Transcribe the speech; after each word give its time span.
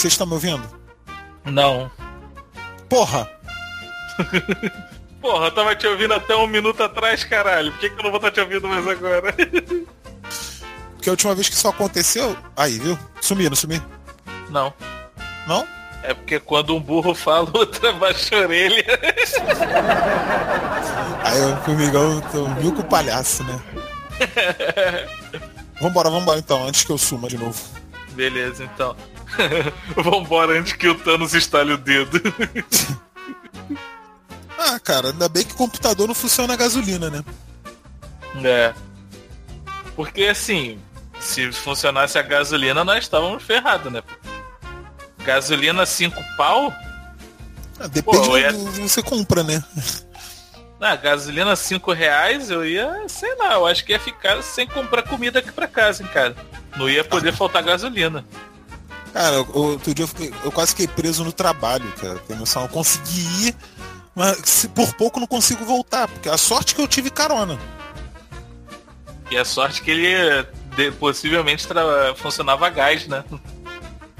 Vocês 0.00 0.14
estão 0.14 0.26
me 0.26 0.32
ouvindo? 0.32 0.66
Não. 1.44 1.90
Porra! 2.88 3.30
Porra, 5.20 5.44
eu 5.44 5.50
tava 5.50 5.76
te 5.76 5.86
ouvindo 5.86 6.14
até 6.14 6.34
um 6.34 6.46
minuto 6.46 6.82
atrás, 6.82 7.22
caralho. 7.22 7.70
Por 7.72 7.80
que, 7.80 7.90
que 7.90 8.00
eu 8.00 8.04
não 8.04 8.10
vou 8.10 8.16
estar 8.16 8.30
te 8.30 8.40
ouvindo 8.40 8.66
mais 8.66 8.88
agora? 8.88 9.30
Porque 10.96 11.06
a 11.06 11.12
última 11.12 11.34
vez 11.34 11.50
que 11.50 11.54
isso 11.54 11.68
aconteceu. 11.68 12.34
Aí, 12.56 12.78
viu? 12.78 12.98
Sumi, 13.20 13.46
não 13.50 13.54
sumi? 13.54 13.82
Não. 14.48 14.72
Não? 15.46 15.68
É 16.02 16.14
porque 16.14 16.40
quando 16.40 16.74
um 16.74 16.80
burro 16.80 17.14
fala, 17.14 17.50
outra 17.52 17.92
baixa 17.92 18.36
a 18.36 18.38
orelha. 18.38 18.86
Aí 21.24 21.42
o 21.42 21.56
formigão 21.58 22.22
tô 22.32 22.48
mil 22.48 22.72
com 22.72 22.80
o 22.80 22.84
palhaço, 22.84 23.44
né? 23.44 23.60
Vambora, 25.78 26.08
vambora 26.08 26.38
então, 26.38 26.66
antes 26.66 26.84
que 26.84 26.90
eu 26.90 26.96
suma 26.96 27.28
de 27.28 27.36
novo. 27.36 27.60
Beleza, 28.12 28.64
então. 28.64 28.96
Vambora 29.96 30.58
antes 30.58 30.72
que 30.72 30.88
o 30.88 30.94
Thanos 30.94 31.34
estale 31.34 31.72
o 31.72 31.78
dedo. 31.78 32.20
ah, 34.58 34.78
cara, 34.80 35.10
ainda 35.10 35.28
bem 35.28 35.44
que 35.44 35.54
o 35.54 35.56
computador 35.56 36.06
não 36.06 36.14
funciona 36.14 36.54
a 36.54 36.56
gasolina, 36.56 37.10
né? 37.10 37.24
É. 38.44 38.74
Porque 39.96 40.24
assim, 40.24 40.78
se 41.18 41.52
funcionasse 41.52 42.18
a 42.18 42.22
gasolina, 42.22 42.84
nós 42.84 43.04
estávamos 43.04 43.42
ferrados, 43.42 43.92
né? 43.92 44.02
Gasolina 45.24 45.84
5 45.84 46.16
pau? 46.36 46.72
Ah, 47.78 47.86
depende 47.86 48.28
Pô, 48.28 48.38
ia... 48.38 48.52
do 48.52 48.72
que 48.72 48.80
você 48.80 49.02
compra, 49.02 49.42
né? 49.42 49.62
Na 50.78 50.96
gasolina 50.96 51.54
5 51.54 51.92
reais, 51.92 52.50
eu 52.50 52.64
ia, 52.64 53.04
sei 53.08 53.34
lá, 53.36 53.54
eu 53.54 53.66
acho 53.66 53.84
que 53.84 53.92
ia 53.92 54.00
ficar 54.00 54.42
sem 54.42 54.66
comprar 54.66 55.02
comida 55.02 55.38
aqui 55.38 55.52
pra 55.52 55.68
casa, 55.68 56.02
hein, 56.02 56.08
cara. 56.12 56.36
Não 56.76 56.88
ia 56.88 57.04
poder 57.04 57.30
ah. 57.30 57.36
faltar 57.36 57.62
gasolina. 57.62 58.24
Cara, 59.12 59.40
outro 59.52 59.92
dia 59.92 60.04
eu, 60.04 60.08
fiquei, 60.08 60.32
eu, 60.44 60.52
quase 60.52 60.70
fiquei 60.70 60.86
preso 60.86 61.24
no 61.24 61.32
trabalho, 61.32 61.90
cara. 62.00 62.18
Tem 62.20 62.36
noção? 62.36 62.62
Eu 62.62 62.68
consegui 62.68 63.48
ir, 63.48 63.56
mas 64.14 64.66
por 64.74 64.94
pouco 64.94 65.18
não 65.18 65.26
consigo 65.26 65.64
voltar, 65.64 66.06
porque 66.08 66.28
a 66.28 66.38
sorte 66.38 66.74
que 66.74 66.80
eu 66.80 66.88
tive 66.88 67.10
carona. 67.10 67.58
E 69.30 69.36
a 69.36 69.44
sorte 69.44 69.82
que 69.82 69.90
ele 69.90 70.46
de, 70.76 70.92
possivelmente 70.92 71.66
funcionava 72.16 72.66
a 72.66 72.70
gás, 72.70 73.06
né? 73.06 73.24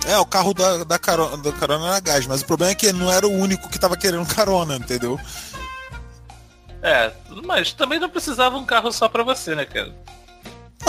É, 0.07 0.19
o 0.19 0.25
carro 0.25 0.55
da, 0.55 0.85
da, 0.85 0.99
carona, 0.99 1.37
da 1.37 1.53
carona 1.53 1.89
era 1.89 2.01
gás, 2.01 2.27
mas 2.27 2.43
o 2.43 2.47
problema 2.47 2.73
é 2.73 2.75
que 2.75 2.87
ele 2.87 2.99
não 2.99 3.13
era 3.13 3.27
o 3.27 3.33
único 3.33 3.69
que 3.69 3.79
tava 3.79 3.97
querendo 3.97 4.27
carona, 4.27 4.77
entendeu? 4.77 5.21
É, 6.83 7.13
mas 7.45 7.73
também 7.73 7.99
não 7.99 8.09
precisava 8.09 8.57
um 8.57 8.65
carro 8.65 8.91
só 8.91 9.09
pra 9.09 9.23
você, 9.23 9.55
né, 9.55 9.65
cara? 9.65 9.95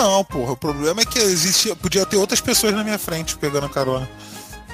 Não, 0.01 0.23
porra, 0.23 0.53
o 0.53 0.57
problema 0.57 1.01
é 1.01 1.05
que 1.05 1.19
existia, 1.19 1.75
podia 1.75 2.03
ter 2.07 2.17
outras 2.17 2.41
pessoas 2.41 2.73
na 2.73 2.83
minha 2.83 2.97
frente 2.97 3.37
pegando 3.37 3.69
carona. 3.69 4.09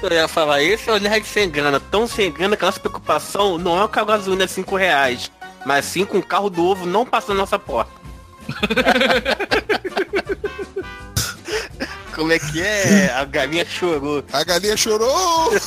Eu 0.02 0.10
ia 0.10 0.26
falar, 0.26 0.62
esse 0.62 0.88
é 0.88 0.92
o 0.94 0.98
nerd 0.98 1.26
sem 1.26 1.50
grana, 1.50 1.78
tão 1.78 2.08
sem 2.08 2.32
grana 2.32 2.56
que 2.56 2.64
a 2.64 2.68
nossa 2.68 2.80
preocupação 2.80 3.58
não 3.58 3.78
é 3.78 3.84
o 3.84 3.88
carro 3.90 4.06
gasolina 4.06 4.48
5 4.48 4.74
reais, 4.74 5.30
mas 5.66 5.84
sim 5.84 6.06
com 6.06 6.16
o 6.16 6.22
carro 6.22 6.48
do 6.48 6.64
ovo 6.64 6.86
não 6.86 7.04
passando 7.04 7.34
na 7.34 7.42
nossa 7.42 7.58
porta. 7.58 7.92
Como 12.16 12.32
é 12.32 12.38
que 12.38 12.62
é? 12.62 13.12
A 13.14 13.26
galinha 13.26 13.66
chorou. 13.66 14.24
A 14.32 14.42
galinha 14.42 14.78
chorou! 14.78 15.52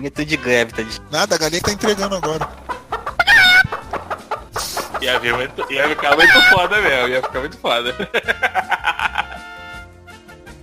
Galinha 0.00 0.10
tá 0.10 0.24
de 0.24 0.36
greve, 0.36 0.72
tá 0.72 0.82
de... 0.82 1.00
Nada, 1.10 1.34
a 1.34 1.38
galinha 1.38 1.60
tá 1.60 1.72
entregando 1.72 2.16
agora. 2.16 2.48
Ia, 5.02 5.18
vir 5.18 5.34
muito, 5.34 5.70
ia 5.70 5.88
ficar 5.90 6.16
muito 6.16 6.40
foda 6.48 6.80
mesmo, 6.80 7.08
ia 7.08 7.22
ficar 7.22 7.40
muito 7.40 7.58
foda. 7.58 7.92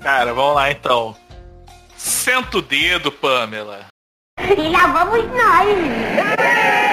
Cara, 0.02 0.34
vamos 0.34 0.56
lá 0.56 0.72
então. 0.72 1.16
Senta 1.96 2.58
o 2.58 2.62
dedo, 2.62 3.12
Pamela. 3.12 3.86
E 4.40 4.70
lá 4.70 4.88
vamos 4.88 5.24
nós! 5.25 6.87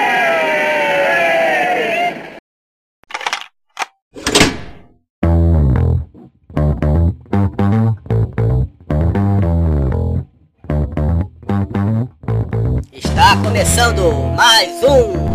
Está 13.35 13.49
começando 13.49 14.33
mais 14.33 14.71
um 14.81 15.25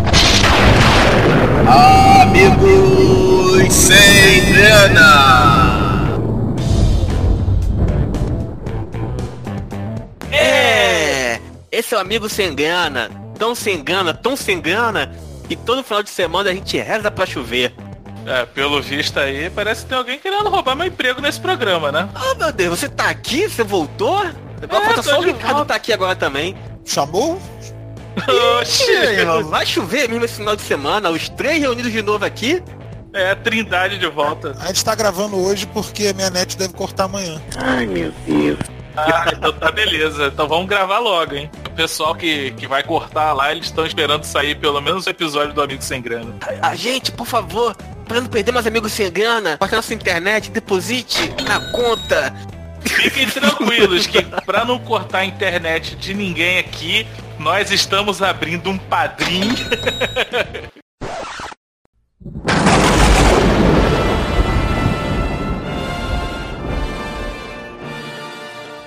Amigos 2.21 3.71
sem 3.71 4.53
grana. 4.53 6.09
É, 10.31 11.39
esse 11.71 11.93
é 11.93 11.97
o 11.97 11.99
amigo 11.99 12.27
sem 12.27 12.55
grana, 12.55 13.11
tão 13.37 13.53
sem 13.53 13.83
grana, 13.83 14.15
tão 14.15 14.35
sem 14.35 14.59
grana, 14.59 15.13
que 15.47 15.55
todo 15.55 15.83
final 15.83 16.01
de 16.01 16.09
semana 16.09 16.49
a 16.49 16.53
gente 16.53 16.75
reza 16.79 17.11
pra 17.11 17.27
chover. 17.27 17.71
É, 18.25 18.47
pelo 18.47 18.81
visto 18.81 19.19
aí, 19.19 19.51
parece 19.51 19.83
que 19.83 19.89
tem 19.89 19.97
alguém 19.97 20.17
querendo 20.17 20.49
roubar 20.49 20.75
meu 20.75 20.87
emprego 20.87 21.21
nesse 21.21 21.39
programa, 21.39 21.91
né? 21.91 22.09
Oh 22.15 22.35
meu 22.35 22.51
Deus, 22.51 22.79
você 22.79 22.89
tá 22.89 23.09
aqui? 23.11 23.47
Você 23.47 23.63
voltou? 23.63 24.25
É, 24.25 24.67
falta 24.67 25.03
só 25.03 25.19
o 25.19 25.23
Ricardo 25.23 25.53
volta. 25.53 25.65
tá 25.65 25.75
aqui 25.75 25.93
agora 25.93 26.15
também. 26.15 26.55
Chamou? 26.83 27.39
Oxi, 28.59 28.85
vai 29.49 29.65
chover 29.65 30.09
mesmo 30.09 30.25
esse 30.25 30.35
final 30.35 30.55
de 30.55 30.61
semana, 30.61 31.09
os 31.09 31.29
três 31.29 31.59
reunidos 31.59 31.91
de 31.91 32.01
novo 32.01 32.25
aqui. 32.25 32.61
É, 33.13 33.31
a 33.31 33.35
trindade 33.35 33.97
de 33.97 34.07
volta. 34.07 34.55
A 34.59 34.67
gente 34.67 34.85
tá 34.85 34.95
gravando 34.95 35.37
hoje 35.37 35.67
porque 35.67 36.07
a 36.07 36.13
minha 36.13 36.29
net 36.29 36.57
deve 36.57 36.73
cortar 36.73 37.05
amanhã. 37.05 37.41
Ai, 37.57 37.85
meu 37.85 38.11
Deus. 38.25 38.59
Ah, 38.95 39.25
então 39.33 39.51
tá 39.53 39.71
beleza. 39.71 40.27
Então 40.27 40.47
vamos 40.47 40.67
gravar 40.67 40.99
logo, 40.99 41.35
hein? 41.35 41.49
O 41.65 41.69
pessoal 41.71 42.15
que, 42.15 42.51
que 42.51 42.67
vai 42.67 42.83
cortar 42.83 43.33
lá, 43.33 43.51
eles 43.51 43.65
estão 43.65 43.85
esperando 43.85 44.23
sair 44.23 44.55
pelo 44.55 44.81
menos 44.81 45.05
o 45.05 45.09
episódio 45.09 45.53
do 45.53 45.61
Amigo 45.61 45.81
Sem 45.81 46.01
Grana. 46.01 46.35
A, 46.61 46.75
gente, 46.75 47.11
por 47.11 47.25
favor, 47.25 47.75
para 48.05 48.21
não 48.21 48.27
perder 48.27 48.51
mais 48.51 48.67
amigos 48.67 48.91
sem 48.91 49.11
grana, 49.11 49.57
baixe 49.59 49.75
nossa 49.75 49.93
internet, 49.93 50.51
deposite 50.51 51.33
na 51.43 51.59
conta. 51.71 52.33
Fiquem 52.81 53.27
tranquilos 53.27 54.07
que 54.07 54.21
para 54.45 54.65
não 54.65 54.79
cortar 54.79 55.19
a 55.19 55.25
internet 55.25 55.95
de 55.95 56.13
ninguém 56.13 56.57
aqui, 56.57 57.07
nós 57.39 57.71
estamos 57.71 58.21
abrindo 58.21 58.69
um 58.69 58.77
padrinho. 58.77 59.55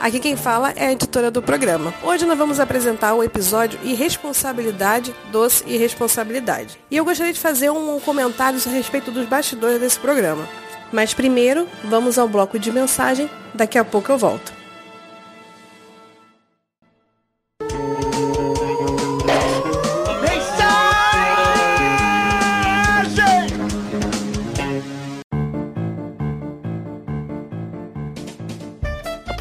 Aqui 0.05 0.21
quem 0.21 0.37
fala 0.37 0.71
é 0.77 0.89
a 0.89 0.93
editora 0.93 1.31
do 1.31 1.41
programa. 1.41 1.95
Hoje 2.03 2.27
nós 2.27 2.37
vamos 2.37 2.61
apresentar 2.61 3.15
o 3.15 3.25
episódio 3.25 3.81
Irresponsabilidade, 3.83 5.15
Doce 5.33 5.65
Irresponsabilidade. 5.67 6.79
E 6.91 6.97
eu 6.99 7.07
gostaria 7.07 7.33
de 7.33 7.41
fazer 7.41 7.71
um 7.71 7.99
comentário 7.99 8.61
a 8.67 8.69
respeito 8.69 9.11
dos 9.11 9.27
bastidores 9.27 9.81
desse 9.81 9.99
programa. 9.99 10.47
Mas 10.93 11.15
primeiro, 11.15 11.67
vamos 11.83 12.19
ao 12.19 12.29
bloco 12.29 12.59
de 12.59 12.71
mensagem, 12.71 13.31
daqui 13.55 13.79
a 13.79 13.85
pouco 13.85 14.13
eu 14.13 14.19
volto. 14.19 14.53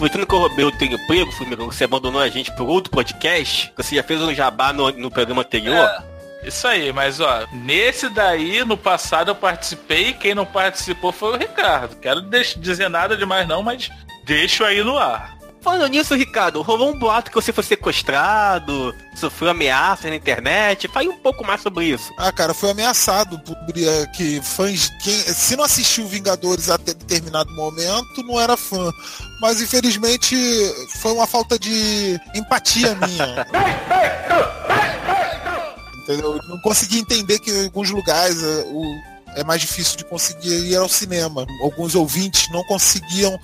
Aproveitando 0.04 0.28
que 0.28 0.36
o 0.36 0.72
teu 0.72 0.88
emprego, 0.88 1.32
Fumigão, 1.32 1.72
você 1.72 1.86
abandonou 1.86 2.22
a 2.22 2.28
gente 2.28 2.52
por 2.56 2.68
outro 2.68 2.92
podcast, 2.92 3.72
você 3.76 3.96
já 3.96 4.04
fez 4.04 4.22
um 4.22 4.34
jabá 4.34 4.74
no, 4.74 4.92
no 4.92 5.10
programa 5.10 5.42
anterior. 5.42 5.76
É, 5.76 6.48
isso 6.48 6.68
aí, 6.68 6.92
mas 6.92 7.22
ó, 7.22 7.48
nesse 7.54 8.10
daí, 8.10 8.66
no 8.66 8.76
passado 8.76 9.32
eu 9.32 9.36
participei, 9.36 10.14
quem 10.14 10.36
não 10.36 10.46
participou 10.46 11.12
foi 11.12 11.34
o 11.34 11.38
Ricardo. 11.38 11.96
Quero 11.96 12.22
dizer 12.22 12.90
nada 12.90 13.16
demais 13.16 13.48
não, 13.48 13.64
mas 13.64 13.90
deixo 14.26 14.64
aí 14.66 14.84
no 14.84 14.98
ar. 14.98 15.38
Falando 15.64 15.88
nisso, 15.88 16.14
Ricardo, 16.14 16.62
rolou 16.62 16.92
um 16.92 17.00
boato 17.00 17.32
que 17.32 17.36
você 17.36 17.54
foi 17.54 17.64
sequestrado, 17.64 18.94
sofreu 19.16 19.52
ameaças 19.52 20.10
na 20.10 20.16
internet. 20.18 20.90
Fale 20.90 21.08
um 21.08 21.18
pouco 21.18 21.48
mais 21.48 21.62
sobre 21.62 21.86
isso. 21.86 22.14
Ah, 22.18 22.34
cara, 22.34 22.54
foi 22.54 22.72
ameaçado 22.72 23.40
por 23.40 23.56
é, 23.78 24.06
que 24.08 24.42
fãs. 24.42 24.90
Quem, 25.02 25.14
se 25.14 25.56
não 25.56 25.64
assistiu 25.64 26.06
Vingadores 26.06 26.70
até 26.70 26.94
determinado 26.94 27.50
momento, 27.54 28.22
não 28.24 28.42
era 28.42 28.58
fã. 28.58 28.92
Mas 29.40 29.62
infelizmente 29.62 30.36
foi 31.00 31.14
uma 31.14 31.26
falta 31.26 31.58
de 31.58 32.20
empatia 32.36 32.94
minha. 32.96 33.48
Entendeu? 36.04 36.38
Não 36.50 36.60
consegui 36.60 37.00
entender 37.00 37.40
que 37.40 37.50
em 37.50 37.64
alguns 37.64 37.90
lugares 37.90 38.44
é, 38.44 38.66
o 38.68 39.14
é 39.36 39.44
mais 39.44 39.62
difícil 39.62 39.98
de 39.98 40.06
conseguir 40.06 40.70
ir 40.70 40.76
ao 40.76 40.90
cinema. 40.90 41.46
Alguns 41.62 41.96
ouvintes 41.96 42.50
não 42.52 42.64
conseguiam 42.66 43.40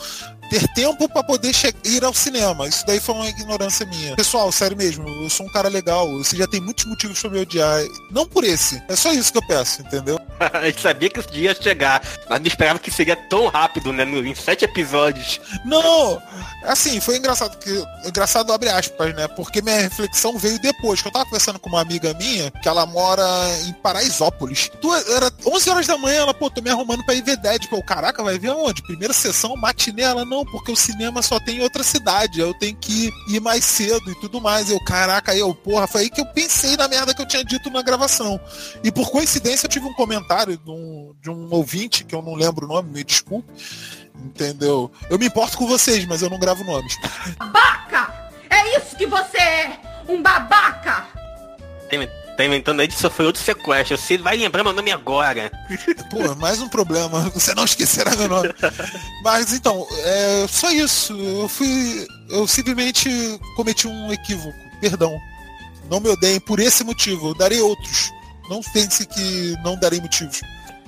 ter 0.49 0.67
tempo 0.73 1.07
para 1.09 1.23
poder 1.23 1.51
ir 1.85 2.03
ao 2.03 2.13
cinema. 2.13 2.67
Isso 2.67 2.85
daí 2.85 2.99
foi 2.99 3.15
uma 3.15 3.29
ignorância 3.29 3.85
minha. 3.85 4.15
Pessoal, 4.15 4.51
sério 4.51 4.75
mesmo, 4.75 5.07
eu 5.07 5.29
sou 5.29 5.45
um 5.45 5.51
cara 5.51 5.69
legal. 5.69 6.07
Você 6.17 6.35
já 6.35 6.47
tem 6.47 6.59
muitos 6.59 6.85
motivos 6.85 7.19
para 7.19 7.29
me 7.29 7.39
odiar. 7.39 7.81
Não 8.11 8.25
por 8.25 8.43
esse. 8.43 8.81
É 8.87 8.95
só 8.95 9.11
isso 9.11 9.31
que 9.31 9.37
eu 9.37 9.47
peço, 9.47 9.81
entendeu? 9.81 10.19
a 10.39 10.65
gente 10.65 10.81
sabia 10.81 11.09
que 11.09 11.19
esse 11.19 11.31
dia 11.31 11.51
ia 11.51 11.61
chegar, 11.61 12.01
mas 12.29 12.39
não 12.39 12.47
esperava 12.47 12.79
que 12.79 12.91
seria 12.91 13.15
tão 13.15 13.47
rápido, 13.47 13.93
né? 13.93 14.03
Em 14.03 14.35
sete 14.35 14.65
episódios. 14.65 15.39
Não! 15.65 16.21
Assim, 16.63 16.99
foi 16.99 17.17
engraçado 17.17 17.57
que. 17.57 17.83
Engraçado 18.05 18.51
abre 18.51 18.69
aspas, 18.69 19.13
né? 19.15 19.27
Porque 19.27 19.61
minha 19.61 19.81
reflexão 19.81 20.37
veio 20.37 20.59
depois. 20.59 21.01
Que 21.01 21.07
eu 21.07 21.11
tava 21.11 21.25
conversando 21.25 21.59
com 21.59 21.69
uma 21.69 21.81
amiga 21.81 22.13
minha, 22.15 22.51
que 22.51 22.67
ela 22.67 22.85
mora 22.85 23.23
em 23.67 23.73
Paraisópolis. 23.73 24.69
Tu, 24.81 24.93
era 24.93 25.31
11 25.45 25.69
horas 25.69 25.87
da 25.87 25.97
manhã, 25.97 26.21
ela, 26.21 26.33
pô, 26.33 26.49
tô 26.49 26.61
me 26.61 26.69
arrumando 26.69 27.03
pra 27.05 27.13
ir 27.13 27.23
ver 27.23 27.37
Deadpool. 27.37 27.83
Caraca, 27.83 28.23
vai 28.23 28.37
ver 28.37 28.49
aonde? 28.49 28.81
Primeira 28.81 29.13
sessão, 29.13 29.55
matinê? 29.55 30.03
Ela, 30.03 30.25
não, 30.25 30.38
porque 30.45 30.71
o 30.71 30.75
cinema 30.75 31.21
só 31.21 31.39
tem 31.39 31.57
em 31.57 31.62
outra 31.62 31.83
cidade. 31.83 32.39
Eu 32.39 32.53
tenho 32.53 32.75
que 32.75 33.12
ir 33.27 33.39
mais 33.39 33.63
cedo 33.65 34.12
e 34.12 34.15
tudo 34.15 34.41
mais. 34.41 34.69
Eu, 34.69 34.80
caraca, 34.83 35.36
eu, 35.36 35.53
porra, 35.53 35.88
foi 35.88 36.01
aí 36.01 36.09
que 36.09 36.21
eu 36.21 36.25
pensei 36.25 36.75
na 36.77 36.88
merda 36.88 37.13
que 37.13 37.21
eu 37.21 37.27
tinha 37.27 37.44
dito 37.44 37.69
na 37.69 37.81
gravação. 37.81 38.39
E 38.83 38.91
por 38.91 39.09
coincidência 39.12 39.65
eu 39.65 39.69
tive 39.69 39.86
um 39.86 39.94
comentário 39.94 40.57
de 40.57 40.71
um, 40.71 41.15
de 41.21 41.30
um 41.30 41.47
ouvinte, 41.51 42.03
que 42.03 42.15
eu 42.15 42.21
não 42.21 42.36
lembro 42.36 42.65
o 42.65 42.69
nome, 42.69 42.91
me 42.91 43.03
desculpe. 43.03 43.50
Entendeu? 44.15 44.91
Eu 45.09 45.18
me 45.18 45.27
importo 45.27 45.57
com 45.57 45.65
vocês, 45.68 46.06
mas 46.06 46.21
eu 46.21 46.30
não 46.30 46.39
gravo 46.39 46.63
nomes. 46.63 46.95
Babaca! 47.38 48.31
É 48.50 48.77
isso 48.77 48.95
que 48.95 49.06
você 49.06 49.38
é! 49.38 49.80
Um 50.07 50.21
babaca! 50.21 51.07
Tá 52.39 52.45
inventando 52.45 52.80
aí 52.80 52.88
de 52.88 52.94
sofrer 52.94 53.25
outro 53.25 53.41
sequestro. 53.41 53.97
Você 53.97 54.18
vai 54.18 54.38
lembrar 54.38 54.63
meu 54.63 54.71
nome 54.71 54.94
agora. 54.94 55.51
Pô, 56.09 56.33
mais 56.36 56.62
um 56.62 56.69
problema. 56.69 57.30
Você 57.36 57.53
não 57.53 57.65
esquecerá 57.65 58.15
meu 58.15 58.30
nome. 58.30 58.47
Mas 59.21 59.51
então, 59.51 59.86
é 60.06 60.45
só 60.47 60.71
isso. 60.71 61.12
Eu 61.19 61.50
fui. 61.50 62.07
Eu 62.30 62.47
simplesmente 62.47 63.09
cometi 63.57 63.89
um 63.89 64.13
equívoco. 64.13 64.57
Perdão. 64.80 65.19
Não 65.91 66.00
me 66.00 66.07
odeiem 66.07 66.39
por 66.39 66.62
esse 66.62 66.81
motivo. 66.81 67.31
Eu 67.31 67.36
darei 67.36 67.59
outros. 67.59 68.09
Não 68.50 68.62
pense 68.71 69.06
que 69.06 69.57
não 69.62 69.77
darei 69.77 70.00
motivos. 70.00 70.39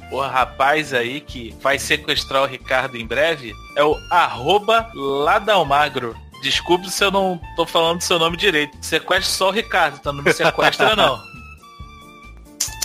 O 0.09 0.21
rapaz 0.21 0.93
aí 0.93 1.19
que 1.19 1.53
vai 1.61 1.77
sequestrar 1.77 2.43
o 2.43 2.45
Ricardo 2.45 2.95
em 2.95 3.05
breve 3.05 3.53
é 3.75 3.83
o 3.83 3.97
arroba 4.09 4.89
Ladalmagro. 4.95 6.15
Desculpe 6.41 6.89
se 6.89 7.03
eu 7.03 7.11
não 7.11 7.41
tô 7.57 7.65
falando 7.65 7.99
seu 7.99 8.17
nome 8.17 8.37
direito. 8.37 8.77
Sequestra 8.79 9.29
só 9.29 9.49
o 9.49 9.51
Ricardo, 9.51 9.99
tá? 9.99 10.13
Não 10.13 10.23
me 10.23 10.31
sequestra 10.31 10.95
não. 10.95 11.19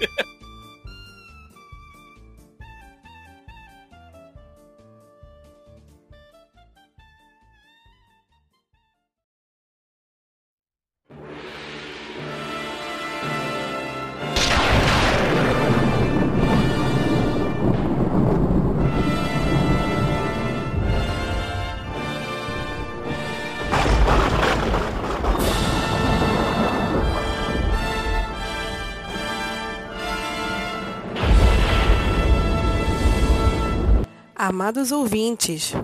Amados 34.47 34.93
ouvintes. 34.93 35.75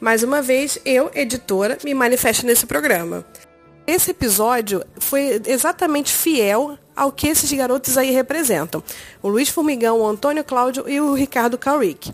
Mais 0.00 0.22
uma 0.22 0.42
vez, 0.42 0.78
eu, 0.84 1.10
editora, 1.14 1.78
me 1.84 1.94
manifesto 1.94 2.44
nesse 2.44 2.66
programa. 2.66 3.24
Esse 3.86 4.10
episódio 4.10 4.84
foi 4.98 5.40
exatamente 5.46 6.12
fiel 6.12 6.76
ao 6.94 7.12
que 7.12 7.28
esses 7.28 7.50
garotos 7.52 7.96
aí 7.96 8.10
representam. 8.10 8.82
O 9.22 9.28
Luiz 9.28 9.48
Formigão, 9.48 10.00
o 10.00 10.06
Antônio 10.06 10.44
Cláudio 10.44 10.88
e 10.88 11.00
o 11.00 11.14
Ricardo 11.14 11.56
Calric. 11.56 12.12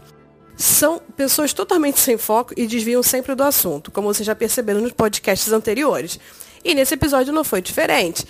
São 0.56 1.00
pessoas 1.16 1.52
totalmente 1.52 1.99
sem 1.99 2.16
foco 2.16 2.52
e 2.56 2.66
desviam 2.66 3.02
sempre 3.02 3.34
do 3.34 3.42
assunto, 3.42 3.90
como 3.90 4.12
vocês 4.12 4.26
já 4.26 4.34
perceberam 4.34 4.82
nos 4.82 4.92
podcasts 4.92 5.52
anteriores. 5.52 6.20
E 6.62 6.75
nesse 6.75 6.94
episódio 6.94 7.32
não 7.32 7.42
foi 7.42 7.61
diferente. 7.61 8.26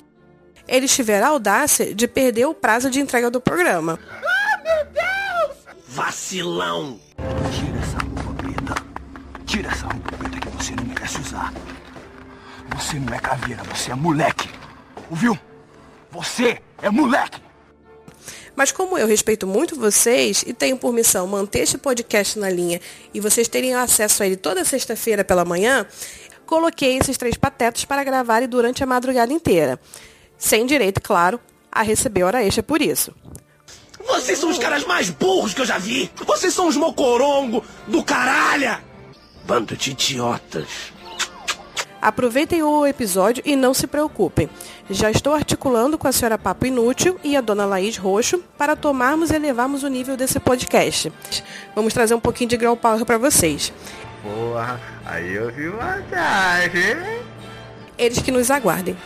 Eles 0.67 0.95
tiveram 0.95 1.27
a 1.27 1.31
audácia 1.31 1.95
de 1.95 2.09
perder 2.09 2.47
o 2.47 2.55
prazo 2.55 2.89
de 2.89 3.01
entrega 3.01 3.31
do 3.31 3.41
programa. 3.41 3.99
Ah, 4.11 4.63
meu 4.63 4.93
Deus! 4.93 5.77
Vacilão! 5.89 7.04
Tira 7.17 7.79
essa 7.79 7.99
roupa 7.99 8.43
preta. 8.43 8.75
Tira 9.47 9.71
essa 9.71 9.87
roupa 9.87 10.17
preta 10.17 10.41
que 10.41 10.49
você 10.57 10.75
não 10.77 10.85
merece 10.85 11.21
usar. 11.21 11.53
Você 12.75 12.99
não 12.99 13.15
é 13.15 13.19
caveira, 13.19 13.63
você 13.65 13.93
é 13.93 13.95
moleque. 13.95 14.49
Ouviu? 15.11 15.39
Você 16.11 16.61
é 16.83 16.91
moleque. 16.91 17.41
Mas 18.57 18.71
como 18.71 18.97
eu 18.97 19.07
respeito 19.07 19.47
muito 19.47 19.79
vocês 19.79 20.45
e 20.47 20.53
tenho 20.53 20.77
por 20.77 20.93
missão 20.93 21.27
manter 21.27 21.61
este 21.61 21.77
podcast 21.77 22.39
na 22.39 22.49
linha 22.49 22.81
e 23.13 23.21
vocês 23.21 23.49
terem 23.49 23.75
acesso 23.75 24.23
a 24.23 24.27
ele 24.27 24.37
toda 24.37 24.65
sexta-feira 24.65 25.25
pela 25.25 25.45
manhã, 25.45 25.87
coloquei 26.47 26.99
esses 26.99 27.19
três 27.19 27.37
patetas 27.37 27.85
para 27.85 28.05
gravarem 28.05 28.49
durante 28.49 28.83
a 28.83 28.87
madrugada 28.87 29.33
inteira. 29.33 29.79
Sem 30.39 30.67
direito, 30.67 31.01
claro, 31.01 31.41
a 31.71 31.83
receber 31.83 32.23
hora 32.23 32.45
extra 32.45 32.63
por 32.63 32.81
isso. 32.81 33.13
Vocês 34.07 34.39
são 34.39 34.51
os 34.51 34.59
caras 34.59 34.85
mais 34.85 35.11
burros 35.11 35.55
que 35.55 35.61
eu 35.61 35.67
já 35.67 35.79
vi. 35.79 36.11
Vocês 36.27 36.53
são 36.53 36.69
os 36.69 36.77
mocorongo 36.77 37.65
do 37.87 38.03
caralho. 38.03 38.79
Bando 39.45 39.77
de 39.77 39.91
idiotas. 39.91 40.93
Aproveitem 42.01 42.63
o 42.63 42.87
episódio 42.87 43.43
e 43.47 43.57
não 43.57 43.73
se 43.73 43.87
preocupem. 43.87 44.49
Já 44.91 45.11
estou 45.11 45.33
articulando 45.33 45.97
com 45.97 46.07
a 46.07 46.13
senhora 46.13 46.37
Papo 46.37 46.67
Inútil 46.67 47.19
e 47.25 47.35
a 47.35 47.41
dona 47.41 47.65
Laís 47.65 47.97
Roxo 47.97 48.45
para 48.59 48.77
tomarmos 48.77 49.31
e 49.31 49.37
elevarmos 49.37 49.83
o 49.83 49.89
nível 49.89 50.15
desse 50.15 50.39
podcast. 50.39 51.11
Vamos 51.75 51.95
trazer 51.95 52.15
um 52.15 52.21
pouquinho 52.21 52.51
de 52.51 52.59
grau 52.59 52.77
power 52.77 53.07
para 53.07 53.17
vocês. 53.17 53.73
Porra, 54.23 54.79
aí 55.07 55.35
eu 55.35 55.51
vi 55.51 55.69
vantagem. 55.69 56.97
Eles 57.97 58.19
que 58.19 58.31
nos 58.31 58.51
aguardem. 58.51 58.97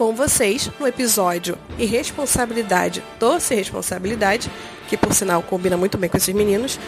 Com 0.00 0.14
vocês 0.14 0.70
no 0.80 0.86
episódio 0.86 1.58
Irresponsabilidade, 1.78 3.04
Doce 3.18 3.54
Responsabilidade, 3.54 4.50
que 4.88 4.96
por 4.96 5.12
sinal 5.12 5.42
combina 5.42 5.76
muito 5.76 5.98
bem 5.98 6.08
com 6.08 6.16
esses 6.16 6.34
meninos. 6.34 6.80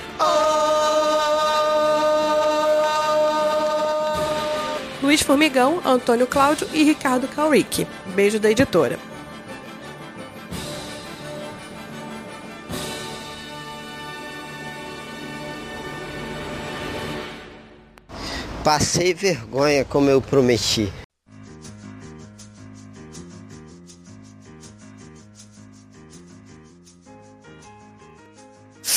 Luiz 5.02 5.20
Formigão, 5.20 5.82
Antônio 5.84 6.26
Cláudio 6.26 6.66
e 6.72 6.84
Ricardo 6.84 7.28
Calric. 7.28 7.86
Beijo 8.14 8.40
da 8.40 8.50
editora. 8.50 8.98
Passei 18.64 19.12
vergonha 19.12 19.84
como 19.84 20.08
eu 20.08 20.22
prometi. 20.22 20.90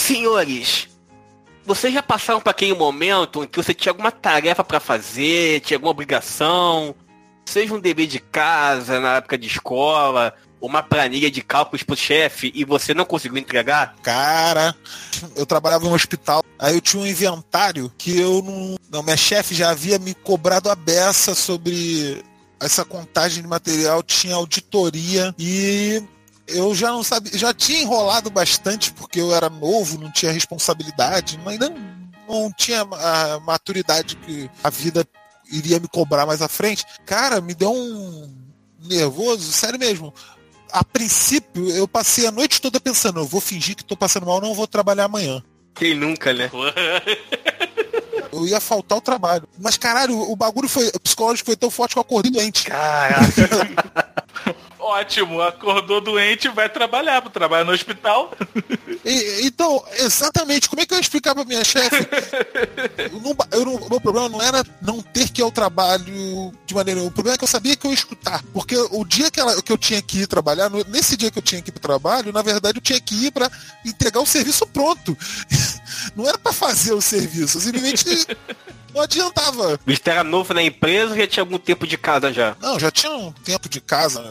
Senhores, 0.05 0.87
vocês 1.65 1.91
já 1.91 2.03
passaram 2.03 2.39
por 2.39 2.51
aquele 2.51 2.75
momento 2.75 3.43
em 3.43 3.47
que 3.47 3.57
você 3.57 3.73
tinha 3.73 3.89
alguma 3.89 4.11
tarefa 4.11 4.63
para 4.63 4.79
fazer, 4.79 5.61
tinha 5.61 5.77
alguma 5.77 5.89
obrigação, 5.89 6.93
seja 7.43 7.73
um 7.73 7.79
dever 7.79 8.05
de 8.05 8.19
casa 8.19 8.99
na 8.99 9.15
época 9.15 9.35
de 9.35 9.47
escola, 9.47 10.31
uma 10.61 10.83
planilha 10.83 11.31
de 11.31 11.41
cálculos 11.41 11.81
pro 11.81 11.95
chefe 11.95 12.51
e 12.53 12.63
você 12.63 12.93
não 12.93 13.03
conseguiu 13.03 13.39
entregar? 13.39 13.95
Cara, 14.03 14.75
eu 15.35 15.43
trabalhava 15.43 15.85
em 15.85 15.89
um 15.89 15.95
hospital, 15.95 16.43
aí 16.59 16.75
eu 16.75 16.81
tinha 16.81 17.01
um 17.01 17.07
inventário 17.07 17.91
que 17.97 18.15
eu 18.15 18.43
não. 18.43 18.75
Não, 18.91 19.01
minha 19.01 19.17
chefe 19.17 19.55
já 19.55 19.71
havia 19.71 19.97
me 19.97 20.13
cobrado 20.13 20.69
a 20.69 20.75
beça 20.75 21.33
sobre 21.33 22.23
essa 22.59 22.85
contagem 22.85 23.41
de 23.41 23.49
material, 23.49 24.03
tinha 24.03 24.35
auditoria 24.35 25.33
e 25.39 26.03
eu 26.47 26.75
já 26.75 26.89
não 26.91 27.03
sabia, 27.03 27.37
já 27.37 27.53
tinha 27.53 27.81
enrolado 27.81 28.29
bastante 28.29 28.91
porque 28.93 29.19
eu 29.19 29.33
era 29.33 29.49
novo, 29.49 29.99
não 29.99 30.11
tinha 30.11 30.31
responsabilidade, 30.31 31.39
ainda 31.45 31.69
não, 31.69 32.05
não 32.27 32.51
tinha 32.51 32.81
a 32.81 33.39
maturidade 33.39 34.15
que 34.17 34.49
a 34.63 34.69
vida 34.69 35.07
iria 35.51 35.79
me 35.79 35.87
cobrar 35.87 36.25
mais 36.25 36.41
à 36.41 36.47
frente. 36.47 36.85
Cara, 37.05 37.41
me 37.41 37.53
deu 37.53 37.71
um 37.71 38.33
nervoso, 38.83 39.51
sério 39.51 39.79
mesmo. 39.79 40.13
A 40.71 40.83
princípio, 40.83 41.69
eu 41.69 41.87
passei 41.87 42.27
a 42.27 42.31
noite 42.31 42.61
toda 42.61 42.79
pensando, 42.79 43.19
eu 43.19 43.25
vou 43.25 43.41
fingir 43.41 43.75
que 43.75 43.83
tô 43.83 43.95
passando 43.95 44.25
mal, 44.25 44.41
não 44.41 44.53
vou 44.53 44.67
trabalhar 44.67 45.05
amanhã. 45.05 45.41
Quem 45.73 45.93
nunca, 45.93 46.33
né? 46.33 46.49
eu 48.31 48.47
ia 48.47 48.59
faltar 48.59 48.97
o 48.97 49.01
trabalho. 49.01 49.47
Mas, 49.59 49.77
caralho, 49.77 50.17
o 50.19 50.35
bagulho 50.35 50.69
foi. 50.69 50.87
O 50.87 50.99
psicológico 50.99 51.47
foi 51.47 51.55
tão 51.55 51.69
forte 51.69 51.93
que 51.93 51.99
eu 51.99 52.01
acordei 52.01 52.31
doente. 52.31 52.65
Caraca. 52.65 53.25
Ótimo, 54.85 55.41
acordou 55.41 55.99
doente, 55.99 56.47
vai 56.47 56.69
trabalhar, 56.69 57.19
para 57.19 57.31
trabalhar 57.31 57.63
no 57.63 57.71
hospital. 57.71 58.31
E, 59.03 59.47
então, 59.47 59.83
exatamente, 59.97 60.69
como 60.69 60.79
é 60.79 60.85
que 60.85 60.93
eu 60.93 60.97
ia 60.99 61.01
explicar 61.01 61.33
pra 61.33 61.43
minha 61.43 61.63
chefe? 61.63 62.07
o 63.11 63.89
meu 63.89 63.99
problema 63.99 64.29
não 64.29 64.39
era 64.39 64.63
não 64.79 65.01
ter 65.01 65.29
que 65.29 65.41
ir 65.41 65.43
ao 65.43 65.51
trabalho 65.51 66.53
de 66.67 66.75
maneira. 66.75 67.01
O 67.01 67.09
problema 67.09 67.33
é 67.33 67.37
que 67.39 67.43
eu 67.43 67.47
sabia 67.47 67.75
que 67.75 67.87
eu 67.87 67.89
ia 67.89 67.95
escutar. 67.95 68.43
Porque 68.53 68.77
o 68.77 69.03
dia 69.03 69.31
que, 69.31 69.39
ela, 69.39 69.59
que 69.59 69.71
eu 69.71 69.77
tinha 69.77 69.99
que 70.03 70.19
ir 70.19 70.27
trabalhar, 70.27 70.69
nesse 70.87 71.17
dia 71.17 71.31
que 71.31 71.39
eu 71.39 71.43
tinha 71.43 71.63
que 71.63 71.69
ir 71.69 71.73
pro 71.73 71.81
trabalho, 71.81 72.31
na 72.31 72.43
verdade 72.43 72.77
eu 72.77 72.81
tinha 72.81 73.01
que 73.01 73.25
ir 73.25 73.31
para 73.31 73.49
entregar 73.83 74.19
o 74.19 74.25
serviço 74.25 74.67
pronto. 74.67 75.17
Não 76.15 76.27
era 76.29 76.37
para 76.37 76.53
fazer 76.53 76.93
o 76.93 77.01
serviço, 77.01 77.59
simplesmente 77.59 78.27
não 78.95 79.03
adiantava. 79.03 79.79
O 79.85 80.09
era 80.09 80.23
novo 80.23 80.53
na 80.53 80.63
empresa 80.63 81.11
ou 81.11 81.17
já 81.17 81.27
tinha 81.27 81.43
algum 81.43 81.57
tempo 81.57 81.85
de 81.85 81.97
casa 81.97 82.31
já? 82.31 82.55
Não, 82.61 82.79
já 82.79 82.89
tinha 82.89 83.11
um 83.11 83.31
tempo 83.31 83.67
de 83.67 83.81
casa. 83.81 84.23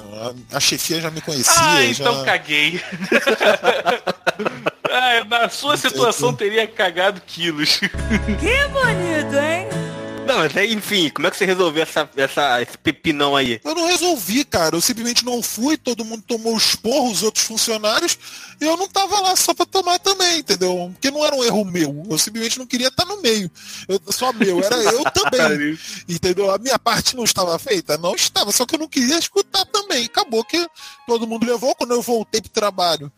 A, 0.51 0.57
a 0.57 0.61
chefia 0.61 1.01
já 1.01 1.11
me 1.11 1.21
conhecia. 1.21 1.53
Ah, 1.55 1.85
então 1.85 2.21
já... 2.21 2.25
caguei. 2.25 2.81
ah, 4.91 5.25
na 5.29 5.49
sua 5.51 5.77
situação 5.77 6.33
teria 6.33 6.67
cagado 6.67 7.21
quilos. 7.27 7.79
Que 7.79 8.69
bonito, 8.69 9.37
hein? 9.37 9.94
Não, 10.27 10.39
mas 10.39 10.57
aí, 10.57 10.73
enfim, 10.73 11.11
como 11.11 11.27
é 11.27 11.31
que 11.31 11.37
você 11.37 11.45
resolveu 11.45 11.83
essa, 11.83 12.09
essa, 12.17 12.63
esse 12.63 12.79
pepinão 12.79 13.37
aí? 13.37 13.61
Eu 13.63 13.75
não 13.75 13.87
resolvi, 13.87 14.45
cara. 14.45 14.75
Eu 14.75 14.81
simplesmente 14.81 15.25
não 15.25 15.43
fui, 15.43 15.77
todo 15.77 16.05
mundo 16.05 16.23
tomou 16.27 16.57
os 16.57 16.75
porros, 16.75 17.19
os 17.19 17.23
outros 17.23 17.45
funcionários, 17.45 18.19
e 18.61 18.65
eu 18.65 18.77
não 18.77 18.89
tava 18.89 19.21
lá 19.21 19.37
só 19.37 19.53
pra 19.53 19.67
tomar 19.67 19.99
também, 19.99 20.39
entendeu? 20.39 20.91
Porque 20.93 21.11
não 21.11 21.25
era 21.25 21.37
um 21.37 21.45
erro 21.45 21.65
meu. 21.65 22.05
Eu 22.09 22.19
simplesmente 22.19 22.59
não 22.59 22.67
queria 22.67 22.89
estar 22.89 23.05
no 23.05 23.21
meio. 23.21 23.51
Eu, 23.87 24.01
só 24.11 24.33
meu, 24.33 24.63
era 24.63 24.77
eu 24.77 25.05
também. 25.13 25.79
entendeu? 26.09 26.51
A 26.51 26.59
minha 26.59 26.79
parte 26.79 27.15
não 27.15 27.25
estava 27.25 27.59
feita? 27.59 27.99
Não 27.99 28.15
estava, 28.15 28.51
só 28.51 28.65
que 28.65 28.75
eu 28.75 28.79
não 28.81 28.89
queria 28.89 29.19
escutar 29.19 29.65
também. 29.67 30.07
Acabou 30.07 30.43
que 30.45 30.67
todo 31.07 31.27
mundo 31.27 31.47
levou 31.47 31.75
quando 31.75 31.93
eu 31.93 32.03
voltei 32.03 32.41
pro 32.41 32.51
trabalho 32.51 33.13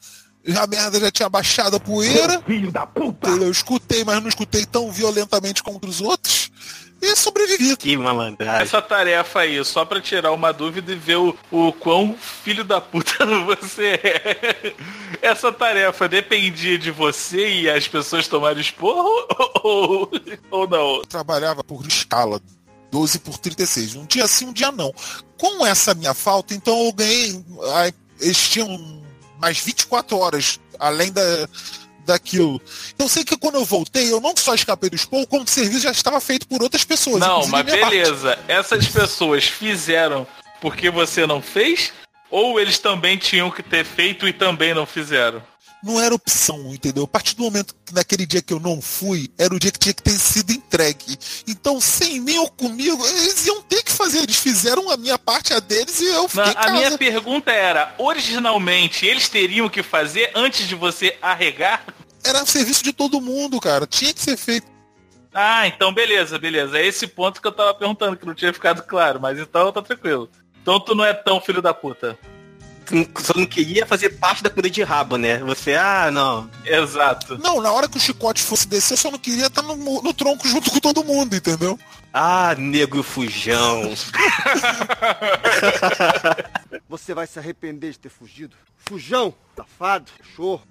a 0.54 0.66
merda 0.66 1.00
já 1.00 1.10
tinha 1.10 1.28
baixado 1.28 1.76
a 1.76 1.80
poeira. 1.80 2.40
Filho 2.42 2.70
da 2.70 2.86
puta! 2.86 3.28
Eu 3.30 3.50
escutei, 3.50 4.04
mas 4.04 4.20
não 4.22 4.28
escutei 4.28 4.64
tão 4.64 4.92
violentamente 4.92 5.60
contra 5.60 5.90
os 5.90 6.00
outros 6.00 6.52
e 7.00 7.14
sobrevivi. 7.14 7.76
Que 7.76 7.96
malandragem. 7.96 8.62
Essa 8.62 8.80
tarefa 8.80 9.40
aí, 9.40 9.62
só 9.64 9.84
pra 9.84 10.00
tirar 10.00 10.32
uma 10.32 10.52
dúvida 10.52 10.92
e 10.92 10.96
ver 10.96 11.16
o, 11.16 11.36
o 11.50 11.72
quão 11.72 12.16
filho 12.16 12.64
da 12.64 12.80
puta 12.80 13.24
você 13.44 14.00
é. 14.02 14.74
Essa 15.20 15.52
tarefa 15.52 16.08
dependia 16.08 16.78
de 16.78 16.90
você 16.90 17.60
e 17.60 17.70
as 17.70 17.86
pessoas 17.86 18.26
tomarem 18.28 18.60
esporro 18.60 19.26
ou, 19.62 20.10
ou 20.50 20.68
não? 20.68 20.96
Eu 20.96 21.06
trabalhava 21.06 21.62
por 21.62 21.86
escala. 21.86 22.40
12 22.90 23.18
por 23.18 23.36
36. 23.36 23.96
Um 23.96 24.06
dia 24.06 24.26
sim, 24.26 24.46
um 24.46 24.52
dia 24.52 24.72
não. 24.72 24.94
Com 25.38 25.66
essa 25.66 25.94
minha 25.94 26.14
falta, 26.14 26.54
então 26.54 26.86
eu 26.86 26.92
ganhei. 26.92 27.44
Eles 28.20 28.48
tinham 28.48 29.02
mais 29.38 29.58
24 29.58 30.16
horas, 30.16 30.58
além 30.78 31.12
da, 31.12 31.48
daquilo. 32.06 32.60
Eu 32.98 33.08
sei 33.08 33.24
que 33.24 33.36
quando 33.36 33.56
eu 33.56 33.64
voltei, 33.64 34.10
eu 34.10 34.20
não 34.20 34.34
só 34.36 34.54
escapei 34.54 34.88
do 34.88 34.96
expor, 34.96 35.26
como 35.26 35.44
o 35.44 35.48
serviço 35.48 35.80
já 35.80 35.90
estava 35.90 36.20
feito 36.20 36.46
por 36.46 36.62
outras 36.62 36.84
pessoas. 36.84 37.20
Não, 37.20 37.46
mas 37.48 37.66
beleza. 37.66 38.36
Parte. 38.36 38.52
Essas 38.52 38.88
pessoas 38.88 39.44
fizeram 39.44 40.26
porque 40.60 40.90
você 40.90 41.26
não 41.26 41.42
fez? 41.42 41.92
Ou 42.30 42.58
eles 42.58 42.78
também 42.78 43.16
tinham 43.16 43.50
que 43.50 43.62
ter 43.62 43.84
feito 43.84 44.26
e 44.26 44.32
também 44.32 44.74
não 44.74 44.86
fizeram? 44.86 45.42
Não 45.86 46.00
era 46.00 46.14
opção, 46.14 46.74
entendeu? 46.74 47.04
A 47.04 47.08
partir 47.08 47.36
do 47.36 47.42
momento 47.42 47.74
que 47.84 47.94
naquele 47.94 48.26
dia 48.26 48.42
que 48.42 48.52
eu 48.52 48.60
não 48.60 48.82
fui, 48.82 49.30
era 49.38 49.54
o 49.54 49.58
dia 49.58 49.70
que 49.70 49.78
tinha 49.78 49.94
que 49.94 50.02
ter 50.02 50.18
sido 50.18 50.52
entregue. 50.52 51.16
Então, 51.46 51.80
sem 51.80 52.20
mim 52.20 52.36
ou 52.38 52.50
comigo, 52.50 53.06
eles 53.06 53.46
iam 53.46 53.62
ter 53.62 53.82
que 53.82 53.92
fazer. 53.92 54.18
Eles 54.18 54.36
fizeram 54.36 54.90
a 54.90 54.96
minha 54.96 55.18
parte, 55.18 55.54
a 55.54 55.60
deles, 55.60 56.00
e 56.00 56.06
eu 56.06 56.28
fiquei. 56.28 56.52
a 56.56 56.72
minha 56.72 56.98
pergunta 56.98 57.52
era, 57.52 57.94
originalmente, 57.96 59.06
eles 59.06 59.28
teriam 59.28 59.68
que 59.68 59.82
fazer 59.82 60.30
antes 60.34 60.68
de 60.68 60.74
você 60.74 61.16
arregar? 61.22 61.84
era 62.28 62.44
serviço 62.44 62.82
de 62.82 62.92
todo 62.92 63.20
mundo, 63.20 63.60
cara. 63.60 63.86
Tinha 63.86 64.12
que 64.12 64.20
ser 64.20 64.36
feito. 64.36 64.66
Ah, 65.32 65.66
então 65.66 65.92
beleza, 65.92 66.38
beleza. 66.38 66.78
É 66.78 66.86
esse 66.86 67.06
ponto 67.06 67.40
que 67.40 67.46
eu 67.46 67.52
tava 67.52 67.74
perguntando, 67.74 68.16
que 68.16 68.26
não 68.26 68.34
tinha 68.34 68.52
ficado 68.52 68.82
claro, 68.82 69.20
mas 69.20 69.38
então 69.38 69.70
tá 69.70 69.82
tranquilo. 69.82 70.28
Então 70.62 70.80
tu 70.80 70.94
não 70.94 71.04
é 71.04 71.12
tão 71.12 71.40
filho 71.40 71.62
da 71.62 71.74
puta. 71.74 72.18
Só 73.20 73.34
não 73.34 73.46
queria 73.46 73.86
fazer 73.86 74.10
parte 74.10 74.42
da 74.42 74.50
comida 74.50 74.70
de 74.70 74.82
rabo, 74.82 75.16
né? 75.16 75.38
Você, 75.38 75.74
ah, 75.74 76.10
não. 76.10 76.48
Exato. 76.64 77.38
Não, 77.38 77.60
na 77.60 77.72
hora 77.72 77.88
que 77.88 77.96
o 77.96 78.00
chicote 78.00 78.42
fosse 78.42 78.68
descer, 78.68 78.94
eu 78.94 78.98
só 78.98 79.10
não 79.10 79.18
queria 79.18 79.46
estar 79.46 79.62
no, 79.62 79.76
no 79.76 80.14
tronco 80.14 80.46
junto 80.46 80.70
com 80.70 80.78
todo 80.78 81.04
mundo, 81.04 81.34
entendeu? 81.34 81.78
Ah, 82.12 82.54
negro 82.56 83.02
fujão. 83.02 83.92
Você 86.88 87.12
vai 87.12 87.26
se 87.26 87.38
arrepender 87.38 87.92
de 87.92 87.98
ter 87.98 88.08
fugido. 88.08 88.56
Fujão, 88.76 89.34
safado, 89.56 90.10
cachorro. 90.18 90.62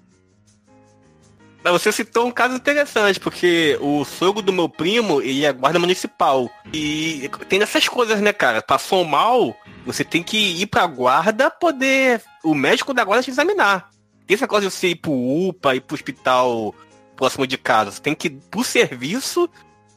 Mas 1.66 1.82
você 1.82 1.90
citou 1.90 2.28
um 2.28 2.30
caso 2.30 2.54
interessante, 2.54 3.18
porque 3.18 3.76
o 3.80 4.04
sogro 4.04 4.40
do 4.40 4.52
meu 4.52 4.68
primo, 4.68 5.20
ele 5.20 5.44
é 5.44 5.52
guarda 5.52 5.80
municipal. 5.80 6.48
E 6.72 7.28
tem 7.48 7.60
essas 7.60 7.88
coisas, 7.88 8.20
né, 8.20 8.32
cara? 8.32 8.62
Passou 8.62 9.04
mal, 9.04 9.52
você 9.84 10.04
tem 10.04 10.22
que 10.22 10.36
ir 10.62 10.66
pra 10.66 10.86
guarda 10.86 11.50
poder 11.50 12.22
o 12.44 12.54
médico 12.54 12.94
da 12.94 13.02
guarda 13.02 13.24
te 13.24 13.30
examinar. 13.30 13.90
Tem 14.28 14.36
essa 14.36 14.46
coisa 14.46 14.68
de 14.68 14.72
você 14.72 14.90
ir 14.90 14.94
pro 14.94 15.10
UPA, 15.10 15.74
ir 15.74 15.80
pro 15.80 15.96
hospital 15.96 16.72
próximo 17.16 17.44
de 17.48 17.58
casa. 17.58 17.90
Você 17.90 18.00
tem 18.00 18.14
que 18.14 18.28
ir 18.28 18.38
pro 18.48 18.62
serviço 18.62 19.50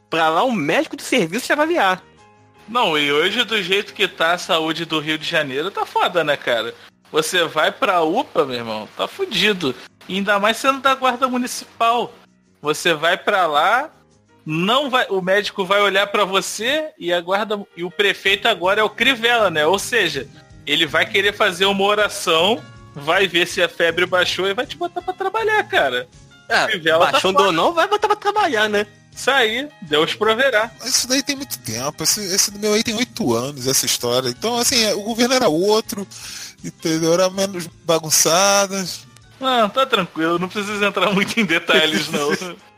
pra 0.10 0.28
lá 0.28 0.44
o 0.44 0.52
médico 0.52 0.98
de 0.98 1.04
serviço 1.04 1.46
te 1.46 1.54
avaliar. 1.54 2.02
Não, 2.68 2.98
e 2.98 3.12
hoje 3.12 3.44
do 3.44 3.62
jeito 3.62 3.94
que 3.94 4.08
tá 4.08 4.34
a 4.34 4.40
saúde 4.40 4.86
do 4.86 5.00
Rio 5.00 5.20
de 5.20 5.30
Janeiro, 5.30 5.70
tá 5.70 5.86
foda, 5.86 6.24
né, 6.24 6.36
cara? 6.36 6.74
Você 7.12 7.44
vai 7.44 7.72
pra 7.72 8.02
UPA, 8.02 8.44
meu 8.44 8.56
irmão, 8.56 8.90
tá 8.98 9.08
fudido. 9.08 9.76
E 10.10 10.16
ainda 10.16 10.40
mais 10.40 10.58
sendo 10.58 10.82
da 10.82 10.96
guarda 10.96 11.28
municipal. 11.28 12.12
Você 12.62 12.94
vai 12.94 13.16
pra 13.16 13.46
lá, 13.46 13.90
não 14.46 14.90
vai, 14.90 15.06
o 15.10 15.22
médico 15.22 15.64
vai 15.64 15.80
olhar 15.82 16.08
pra 16.08 16.26
você 16.26 16.90
e 16.98 17.14
a 17.14 17.22
guarda 17.22 17.62
e 17.78 17.84
o 17.84 17.92
prefeito 17.92 18.48
agora 18.48 18.82
é 18.82 18.84
o 18.84 18.90
Crivella, 18.90 19.52
né? 19.52 19.66
Ou 19.66 19.78
seja, 19.78 20.28
ele 20.66 20.86
vai 20.88 21.06
querer 21.06 21.34
fazer 21.34 21.66
uma 21.66 21.84
oração, 21.84 22.62
vai 22.94 23.28
ver 23.28 23.48
se 23.48 23.62
a 23.62 23.70
febre 23.70 24.06
baixou 24.08 24.48
e 24.48 24.54
vai 24.54 24.66
te 24.66 24.76
botar 24.76 25.02
pra 25.02 25.14
trabalhar, 25.14 25.64
cara. 25.68 26.08
É, 26.50 26.66
Crivella 26.66 27.12
baixando 27.12 27.38
foda. 27.38 27.46
ou 27.46 27.52
não, 27.52 27.72
vai 27.74 27.88
botar 27.88 28.08
pra 28.08 28.18
trabalhar, 28.18 28.68
né? 28.68 28.88
Isso 29.16 29.30
aí, 29.30 29.70
Deus 29.84 30.16
proverá. 30.16 30.72
Isso 30.84 31.08
daí 31.08 31.22
tem 31.22 31.36
muito 31.36 31.60
tempo. 31.60 32.04
Esse, 32.04 32.22
esse 32.34 32.50
do 32.52 32.58
meu 32.58 32.74
aí 32.74 32.84
tem 32.84 32.96
oito 32.96 33.34
anos, 33.36 33.68
essa 33.68 33.86
história. 33.86 34.30
Então, 34.30 34.58
assim, 34.58 34.92
o 34.94 35.02
governo 35.04 35.36
era 35.36 35.50
outro, 35.50 36.08
entendeu? 36.64 37.14
Era 37.14 37.30
menos 37.30 37.68
bagunçado. 37.86 38.76
Não, 39.40 39.70
tá 39.70 39.86
tranquilo, 39.86 40.38
não 40.38 40.50
precisa 40.50 40.86
entrar 40.86 41.12
muito 41.14 41.40
em 41.40 41.46
detalhes, 41.46 42.10
não. 42.10 42.30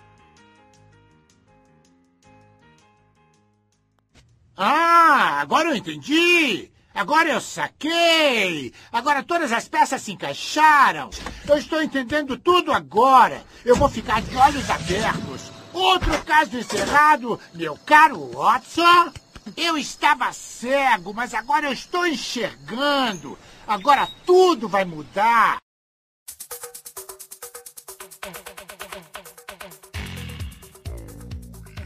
Ah, 4.64 5.40
agora 5.42 5.70
eu 5.70 5.76
entendi! 5.76 6.70
Agora 6.94 7.30
eu 7.30 7.42
saquei! 7.42 8.72
Agora 8.92 9.24
todas 9.24 9.52
as 9.52 9.68
peças 9.68 10.04
se 10.04 10.12
encaixaram! 10.12 11.10
Eu 11.48 11.58
estou 11.58 11.82
entendendo 11.82 12.38
tudo 12.38 12.72
agora! 12.72 13.44
Eu 13.66 13.76
vou 13.76 13.90
ficar 13.90 14.22
de 14.22 14.36
olhos 14.36 14.70
abertos! 14.70 15.52
Outro 15.74 16.16
caso 16.26 16.60
encerrado, 16.60 17.40
meu 17.56 17.76
caro 17.88 18.30
Watson! 18.34 19.12
Eu 19.58 19.80
estava 19.80 20.32
cego, 20.32 21.12
mas 21.12 21.34
agora 21.34 21.66
eu 21.66 21.74
estou 21.74 22.06
enxergando! 22.06 23.40
Agora 23.66 24.08
tudo 24.28 24.68
vai 24.70 24.86
mudar! 24.86 25.58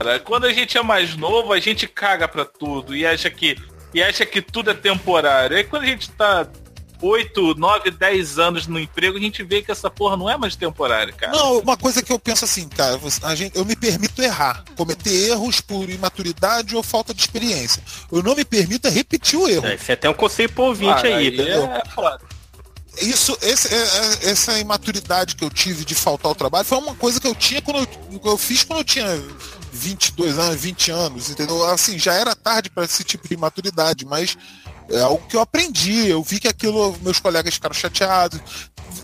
Cara, 0.05 0.19
Quando 0.19 0.45
a 0.45 0.53
gente 0.53 0.77
é 0.77 0.83
mais 0.83 1.15
novo, 1.15 1.51
a 1.53 1.59
gente 1.59 1.87
caga 1.87 2.27
pra 2.27 2.45
tudo 2.45 2.95
e 2.95 3.05
acha 3.05 3.29
que 3.29 3.57
e 3.93 4.03
acha 4.03 4.25
que 4.25 4.41
tudo 4.41 4.71
é 4.71 4.73
temporário. 4.73 5.55
Aí 5.55 5.63
quando 5.63 5.83
a 5.83 5.87
gente 5.87 6.09
tá 6.11 6.45
8, 7.01 7.55
9, 7.55 7.91
10 7.91 8.39
anos 8.39 8.67
no 8.67 8.79
emprego, 8.79 9.17
a 9.17 9.21
gente 9.21 9.41
vê 9.43 9.61
que 9.61 9.71
essa 9.71 9.89
porra 9.89 10.17
não 10.17 10.29
é 10.29 10.37
mais 10.37 10.55
temporária, 10.55 11.13
cara. 11.13 11.31
Não, 11.31 11.59
uma 11.59 11.77
coisa 11.77 12.01
que 12.01 12.11
eu 12.11 12.19
penso 12.19 12.43
assim, 12.45 12.67
cara, 12.67 12.99
a 13.23 13.35
gente, 13.35 13.55
eu 13.57 13.63
me 13.65 13.75
permito 13.75 14.21
errar, 14.21 14.63
cometer 14.75 15.29
erros 15.29 15.61
por 15.61 15.89
imaturidade 15.89 16.75
ou 16.75 16.83
falta 16.83 17.13
de 17.13 17.21
experiência. 17.21 17.81
Eu 18.11 18.21
não 18.23 18.35
me 18.35 18.43
permito 18.45 18.87
é 18.87 18.91
repetir 18.91 19.37
o 19.39 19.47
erro. 19.47 19.65
É, 19.65 19.75
Isso 19.75 19.91
é 19.91 19.93
até 19.93 20.09
um 20.09 20.13
conselho 20.13 20.49
pro 20.51 20.63
ouvinte 20.65 21.07
Ah, 21.07 21.17
aí. 21.17 21.27
entendeu? 21.27 21.63
é 21.65 21.81
foda. 21.93 22.19
Isso, 23.01 23.37
esse- 23.41 23.73
é- 23.73 23.77
é- 24.27 24.31
essa 24.31 24.57
imaturidade 24.57 25.35
que 25.35 25.43
eu 25.43 25.49
tive 25.49 25.83
de 25.83 25.93
faltar 25.93 26.27
ao 26.29 26.35
trabalho 26.35 26.63
foi 26.65 26.77
uma 26.77 26.95
coisa 26.95 27.19
que 27.19 27.27
eu 27.27 27.35
tinha 27.35 27.61
quando 27.61 27.79
eu, 27.79 27.87
que 28.19 28.27
eu 28.27 28.37
fiz 28.37 28.63
quando 28.63 28.79
eu 28.79 28.85
tinha 28.85 29.05
22 29.75 30.39
anos, 30.39 30.61
20 30.61 30.91
anos, 30.91 31.29
entendeu? 31.29 31.63
Assim, 31.67 31.99
já 31.99 32.13
era 32.13 32.35
tarde 32.35 32.69
para 32.69 32.85
esse 32.85 33.03
tipo 33.03 33.27
de 33.27 33.33
imaturidade, 33.33 34.05
mas 34.05 34.37
é 34.89 35.01
algo 35.01 35.25
que 35.27 35.35
eu 35.35 35.41
aprendi. 35.41 36.07
Eu 36.07 36.23
vi 36.23 36.39
que 36.39 36.47
aquilo, 36.47 36.97
meus 37.01 37.19
colegas 37.19 37.53
ficaram 37.53 37.73
chateados. 37.75 38.39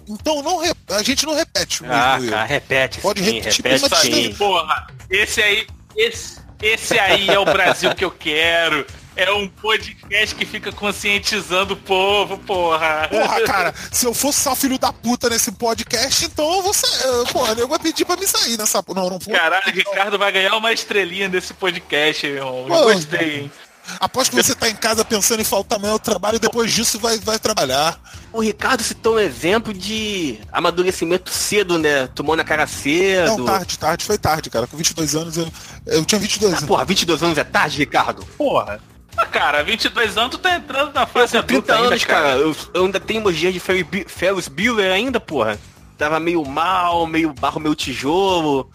Então 0.07 0.41
não 0.41 0.59
re- 0.59 0.73
a 0.89 1.03
gente 1.03 1.25
não 1.25 1.35
repete 1.35 1.81
o 1.81 1.85
mesmo 1.87 2.01
Ah, 2.01 2.17
erro. 2.19 2.29
cara, 2.29 2.45
repete 2.45 2.99
Pode 3.01 3.19
sim, 3.23 3.31
repetir 3.39 3.65
repete 3.65 3.95
sim. 3.97 4.33
Porra, 4.35 4.87
esse 5.09 5.41
aí, 5.41 5.67
esse, 5.95 6.39
esse 6.61 6.97
aí 6.99 7.29
é 7.29 7.37
o 7.39 7.45
Brasil 7.45 7.93
que 7.95 8.05
eu 8.05 8.11
quero. 8.11 8.85
É 9.15 9.31
um 9.31 9.47
podcast 9.47 10.35
que 10.35 10.45
fica 10.45 10.71
conscientizando 10.71 11.73
o 11.73 11.77
povo, 11.77 12.37
porra. 12.37 13.07
Porra, 13.09 13.41
cara, 13.43 13.73
se 13.91 14.05
eu 14.05 14.13
fosse 14.13 14.39
só 14.39 14.55
filho 14.55 14.77
da 14.79 14.93
puta 14.93 15.29
nesse 15.29 15.51
podcast, 15.51 16.25
então 16.25 16.49
eu 16.55 16.61
vou 16.61 16.73
sair. 16.73 17.31
Porra, 17.31 17.53
eu 17.53 17.67
vou 17.67 17.79
pedir 17.79 18.05
pra 18.05 18.15
me 18.15 18.25
sair 18.25 18.57
nessa. 18.57 18.83
Não, 18.87 19.09
não 19.09 19.19
vou. 19.19 19.33
Caralho, 19.33 19.67
o 19.67 19.75
Ricardo 19.75 20.17
vai 20.17 20.31
ganhar 20.31 20.55
uma 20.55 20.71
estrelinha 20.71 21.27
desse 21.27 21.53
podcast, 21.53 22.25
meu 22.25 22.35
irmão. 22.37 22.65
Pô, 22.67 22.83
Gostei, 22.83 23.41
hein? 23.41 23.51
Aposto 23.99 24.31
que 24.31 24.41
você 24.41 24.55
tá 24.55 24.69
em 24.69 24.75
casa 24.75 25.03
pensando 25.03 25.41
em 25.41 25.43
faltar 25.43 25.77
amanhã 25.77 25.93
ao 25.93 25.99
trabalho 25.99 26.37
e 26.37 26.39
depois 26.39 26.71
disso 26.71 26.99
vai, 26.99 27.17
vai 27.19 27.37
trabalhar. 27.37 27.99
O 28.31 28.39
Ricardo 28.39 28.81
citou 28.83 29.15
um 29.15 29.19
exemplo 29.19 29.73
de 29.73 30.39
amadurecimento 30.51 31.31
cedo, 31.31 31.77
né? 31.77 32.07
Tomou 32.07 32.35
na 32.35 32.43
cara 32.43 32.65
cedo. 32.67 33.39
Não, 33.39 33.45
tarde, 33.45 33.77
tarde, 33.77 34.05
foi 34.05 34.17
tarde, 34.17 34.49
cara. 34.49 34.67
Com 34.67 34.77
22 34.77 35.15
anos 35.15 35.35
eu, 35.35 35.51
eu 35.87 36.05
tinha 36.05 36.19
22 36.19 36.53
anos. 36.53 36.65
Porra, 36.65 36.85
22 36.85 37.23
anos 37.23 37.37
é 37.37 37.43
tarde, 37.43 37.77
Ricardo? 37.79 38.25
Porra. 38.37 38.79
Ah, 39.17 39.25
cara, 39.25 39.63
22 39.63 40.17
anos 40.17 40.31
tu 40.31 40.37
tá 40.37 40.55
entrando 40.55 40.93
na 40.93 41.05
fase 41.05 41.37
Com 41.37 41.43
30 41.43 41.53
adulta 41.57 41.75
ainda, 41.75 41.87
anos, 41.87 42.05
cara, 42.05 42.29
eu, 42.37 42.55
eu 42.73 42.85
ainda 42.85 42.99
tenho 42.99 43.21
meus 43.21 43.35
dias 43.35 43.53
de 43.53 43.59
Ferris 43.59 43.83
Bu- 43.83 44.07
Ferris 44.09 44.47
Bueller 44.47 44.91
ainda, 44.91 45.19
porra. 45.19 45.59
Tava 45.97 46.19
meio 46.19 46.43
mal, 46.45 47.05
meio 47.05 47.33
barro, 47.33 47.59
meio 47.59 47.75
tijolo. 47.75 48.71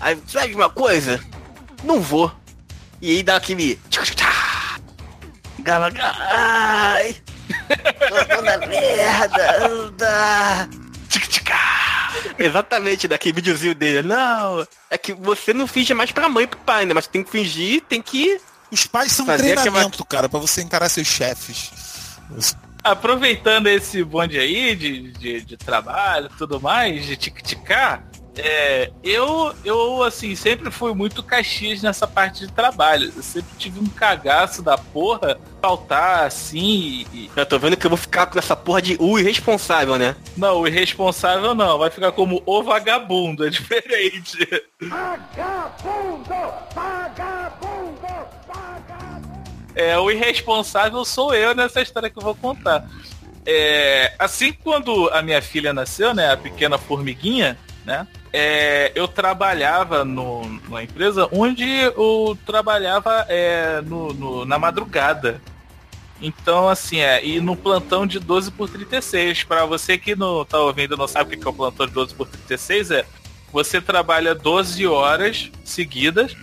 Aí, 0.00 0.18
sabe 0.26 0.54
uma 0.54 0.68
coisa? 0.68 1.20
Não 1.84 2.00
vou. 2.00 2.30
E 3.00 3.10
aí 3.16 3.22
dá 3.22 3.36
aquele... 3.36 3.78
Gala, 5.60 5.90
ai... 6.30 7.16
Tô 8.28 8.42
na 8.42 8.58
merda, 8.66 9.66
anda... 9.66 10.68
Exatamente, 12.38 13.08
daquele 13.08 13.34
videozinho 13.34 13.74
dele. 13.74 14.06
Não, 14.06 14.66
é 14.90 14.98
que 14.98 15.12
você 15.14 15.54
não 15.54 15.66
finge 15.66 15.94
mais 15.94 16.10
pra 16.12 16.28
mãe 16.28 16.44
e 16.44 16.46
pro 16.46 16.58
pai, 16.60 16.84
né? 16.84 16.92
Mas 16.92 17.06
tem 17.06 17.22
que 17.22 17.30
fingir, 17.30 17.82
tem 17.82 18.02
que... 18.02 18.40
Os 18.70 18.86
pais 18.86 19.12
são 19.12 19.26
Fazer 19.26 19.54
treinamento, 19.54 20.04
cara, 20.04 20.28
pra 20.28 20.40
você 20.40 20.62
encarar 20.62 20.88
seus 20.88 21.06
chefes. 21.06 21.70
Aproveitando 22.82 23.66
esse 23.68 24.02
bonde 24.02 24.38
aí 24.38 24.74
de, 24.74 25.12
de, 25.12 25.40
de 25.40 25.56
trabalho 25.56 26.30
e 26.32 26.38
tudo 26.38 26.60
mais, 26.60 27.04
de 27.04 27.16
tic-ticar, 27.16 28.04
é, 28.38 28.90
eu, 29.02 29.54
eu, 29.64 30.02
assim, 30.02 30.34
sempre 30.34 30.70
fui 30.70 30.94
muito 30.94 31.22
caxias 31.22 31.82
nessa 31.82 32.06
parte 32.06 32.46
de 32.46 32.52
trabalho. 32.52 33.12
Eu 33.16 33.22
sempre 33.22 33.50
tive 33.58 33.80
um 33.80 33.86
cagaço 33.86 34.62
da 34.62 34.76
porra, 34.76 35.38
faltar 35.60 36.26
assim 36.26 37.06
e... 37.12 37.30
Eu 37.34 37.46
tô 37.46 37.58
vendo 37.58 37.76
que 37.76 37.86
eu 37.86 37.90
vou 37.90 37.96
ficar 37.96 38.26
com 38.26 38.38
essa 38.38 38.54
porra 38.54 38.82
de 38.82 38.96
o 39.00 39.18
irresponsável, 39.18 39.96
né? 39.96 40.14
Não, 40.36 40.60
o 40.60 40.68
irresponsável 40.68 41.54
não, 41.54 41.78
vai 41.78 41.90
ficar 41.90 42.12
como 42.12 42.42
o 42.44 42.62
vagabundo, 42.62 43.46
é 43.46 43.50
diferente. 43.50 44.38
Vagabundo! 44.82 46.34
Vagabundo! 46.74 47.45
É, 49.76 49.96
o 49.98 50.10
irresponsável 50.10 51.04
sou 51.04 51.34
eu 51.34 51.54
nessa 51.54 51.82
história 51.82 52.08
que 52.10 52.18
eu 52.18 52.22
vou 52.22 52.34
contar. 52.34 52.88
É, 53.44 54.14
assim 54.18 54.52
quando 54.52 55.08
a 55.10 55.20
minha 55.22 55.40
filha 55.40 55.72
nasceu, 55.72 56.12
né, 56.14 56.32
a 56.32 56.36
pequena 56.36 56.78
formiguinha, 56.78 57.56
né, 57.84 58.08
é, 58.32 58.90
eu 58.94 59.06
trabalhava 59.06 60.04
no, 60.04 60.42
numa 60.44 60.82
empresa 60.82 61.28
onde 61.30 61.64
eu 61.64 62.36
trabalhava 62.44 63.24
é, 63.28 63.80
no, 63.82 64.12
no- 64.12 64.44
na 64.44 64.58
madrugada. 64.58 65.40
Então, 66.20 66.68
assim, 66.68 67.00
é, 67.00 67.24
e 67.24 67.40
no 67.40 67.54
plantão 67.54 68.06
de 68.06 68.18
12 68.18 68.50
por 68.50 68.68
36. 68.70 69.44
Para 69.44 69.66
você 69.66 69.98
que 69.98 70.16
não 70.16 70.44
tá 70.44 70.58
ouvindo 70.58 70.96
não 70.96 71.06
sabe 71.06 71.36
o 71.36 71.38
que 71.38 71.46
é 71.46 71.50
o 71.50 71.52
plantão 71.52 71.86
de 71.86 71.92
12 71.92 72.14
por 72.14 72.26
36, 72.26 72.90
é 72.90 73.04
você 73.52 73.80
trabalha 73.80 74.34
12 74.34 74.86
horas 74.86 75.50
seguidas, 75.64 76.34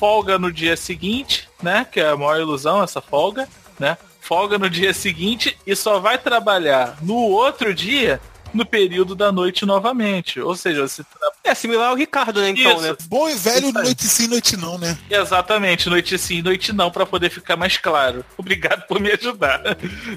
folga 0.00 0.38
no 0.38 0.50
dia 0.50 0.78
seguinte, 0.78 1.46
né? 1.62 1.84
Que 1.84 2.00
é 2.00 2.08
a 2.08 2.16
maior 2.16 2.40
ilusão, 2.40 2.82
essa 2.82 3.02
folga, 3.02 3.46
né? 3.78 3.98
Folga 4.22 4.58
no 4.58 4.70
dia 4.70 4.94
seguinte 4.94 5.58
e 5.66 5.76
só 5.76 6.00
vai 6.00 6.16
trabalhar 6.16 6.96
no 7.02 7.16
outro 7.16 7.74
dia 7.74 8.18
no 8.52 8.64
período 8.64 9.14
da 9.14 9.30
noite 9.32 9.64
novamente. 9.64 10.40
Ou 10.40 10.54
seja, 10.56 10.86
você 10.86 11.04
tra... 11.04 11.32
É 11.44 11.54
similar 11.54 11.90
ao 11.90 11.96
Ricardo, 11.96 12.40
né? 12.40 12.50
Então, 12.50 12.72
Isso. 12.72 12.82
né? 12.82 12.96
Bom 13.06 13.28
e 13.28 13.34
velho 13.34 13.68
Isso 13.68 13.72
noite 13.72 14.04
sim, 14.04 14.26
noite 14.28 14.56
não, 14.56 14.78
né? 14.78 14.96
Exatamente, 15.08 15.88
noite 15.88 16.18
sim, 16.18 16.42
noite 16.42 16.72
não, 16.72 16.90
pra 16.90 17.06
poder 17.06 17.30
ficar 17.30 17.56
mais 17.56 17.76
claro. 17.76 18.24
Obrigado 18.36 18.86
por 18.86 19.00
me 19.00 19.10
ajudar. 19.12 19.60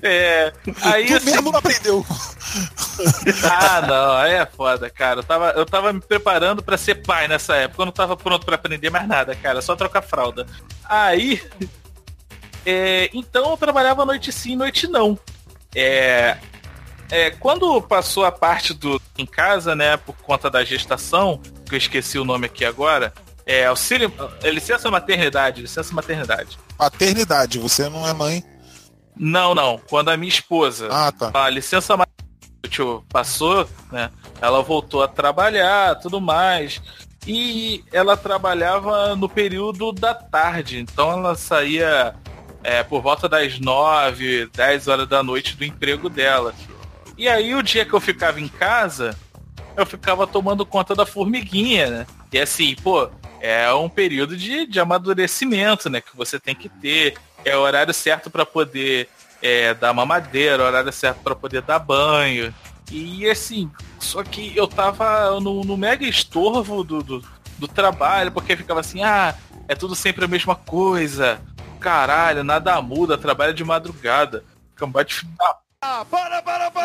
É, 0.02 0.52
aí, 0.82 1.08
tu 1.08 1.16
assim, 1.16 1.32
mesmo 1.32 1.52
não 1.52 1.60
aprendeu. 1.60 2.06
ah, 3.44 3.82
não, 3.88 4.12
aí 4.18 4.34
é 4.34 4.46
foda, 4.46 4.90
cara. 4.90 5.20
Eu 5.20 5.24
tava, 5.24 5.50
eu 5.52 5.66
tava 5.66 5.94
me 5.94 6.02
preparando 6.02 6.62
pra 6.62 6.78
ser 6.78 6.96
pai 6.96 7.28
nessa 7.28 7.56
época. 7.56 7.82
Eu 7.82 7.86
não 7.86 7.94
tava 7.94 8.16
pronto 8.16 8.46
pra 8.46 8.56
aprender 8.56 8.90
mais 8.90 9.08
nada, 9.08 9.36
cara. 9.36 9.62
Só 9.62 9.76
trocar 9.76 10.02
fralda. 10.02 10.46
Aí, 10.86 11.42
é, 12.66 13.10
então 13.14 13.52
eu 13.52 13.58
trabalhava 13.58 14.06
noite 14.06 14.32
sim, 14.32 14.56
noite 14.56 14.88
não. 14.88 15.18
É, 15.76 16.38
é, 17.12 17.32
quando 17.32 17.82
passou 17.82 18.26
a 18.26 18.32
parte 18.32 18.74
do 18.74 19.02
em 19.18 19.26
casa, 19.26 19.76
né, 19.76 19.98
por 19.98 20.16
conta 20.16 20.50
da 20.50 20.64
gestação, 20.64 21.40
que 21.66 21.76
eu 21.76 21.78
esqueci 21.78 22.18
o 22.18 22.26
nome 22.26 22.46
aqui 22.48 22.66
agora, 22.66 23.14
é 23.46 23.66
auxílio, 23.66 24.12
é, 24.42 24.50
licença 24.50 24.90
maternidade, 24.90 25.62
licença 25.62 25.94
maternidade. 25.94 26.58
Paternidade, 26.78 27.60
você 27.60 27.90
não 27.90 28.08
é 28.08 28.14
mãe. 28.14 28.44
Não, 29.16 29.54
não. 29.54 29.80
Quando 29.90 30.10
a 30.10 30.18
minha 30.18 30.30
esposa, 30.30 30.88
Ah, 30.92 31.12
tá. 31.12 31.32
a 31.34 31.50
licença 31.50 31.96
maternidade 31.96 33.04
passou, 33.10 33.68
né? 33.92 34.10
Ela 34.42 34.62
voltou 34.64 35.04
a 35.04 35.08
trabalhar, 35.08 35.96
tudo 36.00 36.20
mais. 36.20 36.82
E 37.28 37.84
ela 37.92 38.18
trabalhava 38.18 39.16
no 39.16 39.30
período 39.30 39.92
da 39.92 40.14
tarde. 40.14 40.80
Então 40.80 41.12
ela 41.12 41.36
saía 41.36 42.16
é, 42.64 42.82
por 42.84 43.02
volta 43.02 43.30
das 43.30 43.60
9, 43.60 44.50
10 44.54 44.88
horas 44.88 45.08
da 45.08 45.22
noite 45.22 45.56
do 45.56 45.64
emprego 45.64 46.10
dela. 46.10 46.54
E 47.24 47.30
aí 47.30 47.56
o 47.56 47.64
dia 47.64 47.86
que 47.86 47.94
eu 47.94 48.02
ficava 48.02 48.42
em 48.42 48.50
casa, 48.50 49.18
eu 49.78 49.86
ficava 49.86 50.28
tomando 50.28 50.66
conta 50.66 50.94
da 50.94 51.06
formiguinha, 51.06 51.90
né? 51.90 52.08
E 52.34 52.38
assim, 52.38 52.76
pô, 52.76 53.10
é 53.40 53.74
um 53.74 53.88
período 53.88 54.36
de, 54.36 54.68
de 54.68 54.78
amadurecimento, 54.78 55.90
né? 55.90 56.02
Que 56.02 56.18
você 56.18 56.38
tem 56.38 56.54
que 56.54 56.68
ter. 56.68 57.18
É 57.46 57.56
o 57.56 57.62
horário 57.62 57.94
certo 57.94 58.30
para 58.30 58.46
poder 58.46 59.08
é, 59.42 59.74
dar 59.74 59.94
mamadeira, 59.94 60.64
o 60.64 60.66
horário 60.66 60.92
certo 60.92 61.22
para 61.24 61.34
poder 61.34 61.62
dar 61.62 61.80
banho. 61.80 62.54
E 62.92 63.26
assim, 63.30 63.72
só 64.00 64.22
que 64.22 64.52
eu 64.54 64.68
tava 64.68 65.40
no, 65.40 65.64
no 65.64 65.78
mega 65.78 66.06
estorvo 66.06 66.84
do, 66.84 67.02
do, 67.02 67.24
do 67.58 67.70
trabalho, 67.70 68.34
porque 68.34 68.58
ficava 68.58 68.82
assim, 68.82 69.02
ah, 69.02 69.34
é 69.70 69.76
tudo 69.76 69.96
sempre 69.96 70.26
a 70.26 70.28
mesma 70.28 70.58
coisa. 70.58 71.40
Caralho, 71.80 72.44
nada 72.44 72.82
muda, 72.82 73.18
trabalha 73.18 73.54
de 73.54 73.64
madrugada. 73.64 74.44
Fica 74.72 74.86
um 74.86 74.92
bate 74.92 75.26
Ah, 75.82 76.06
para, 76.06 76.42
para, 76.42 76.72
para, 76.72 76.83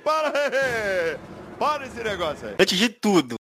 para 0.00 0.32
para 1.58 1.86
esse 1.86 2.02
negócio 2.02 2.48
aí. 2.48 2.54
Antes 2.58 2.78
de 2.78 2.88
tudo, 2.88 3.36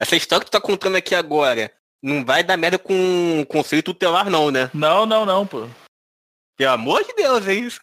essa 0.00 0.16
história 0.16 0.44
que 0.44 0.50
tu 0.50 0.54
tá 0.54 0.60
contando 0.60 0.96
aqui 0.96 1.14
agora, 1.14 1.72
não 2.02 2.24
vai 2.24 2.42
dar 2.42 2.56
merda 2.56 2.78
com 2.78 3.44
conceito 3.48 3.92
tutelar 3.92 4.30
não, 4.30 4.50
né? 4.50 4.70
Não, 4.72 5.04
não, 5.04 5.26
não, 5.26 5.46
pô. 5.46 5.68
Pelo 6.56 6.72
amor 6.72 7.04
de 7.04 7.14
Deus, 7.14 7.46
é 7.46 7.54
isso. 7.54 7.80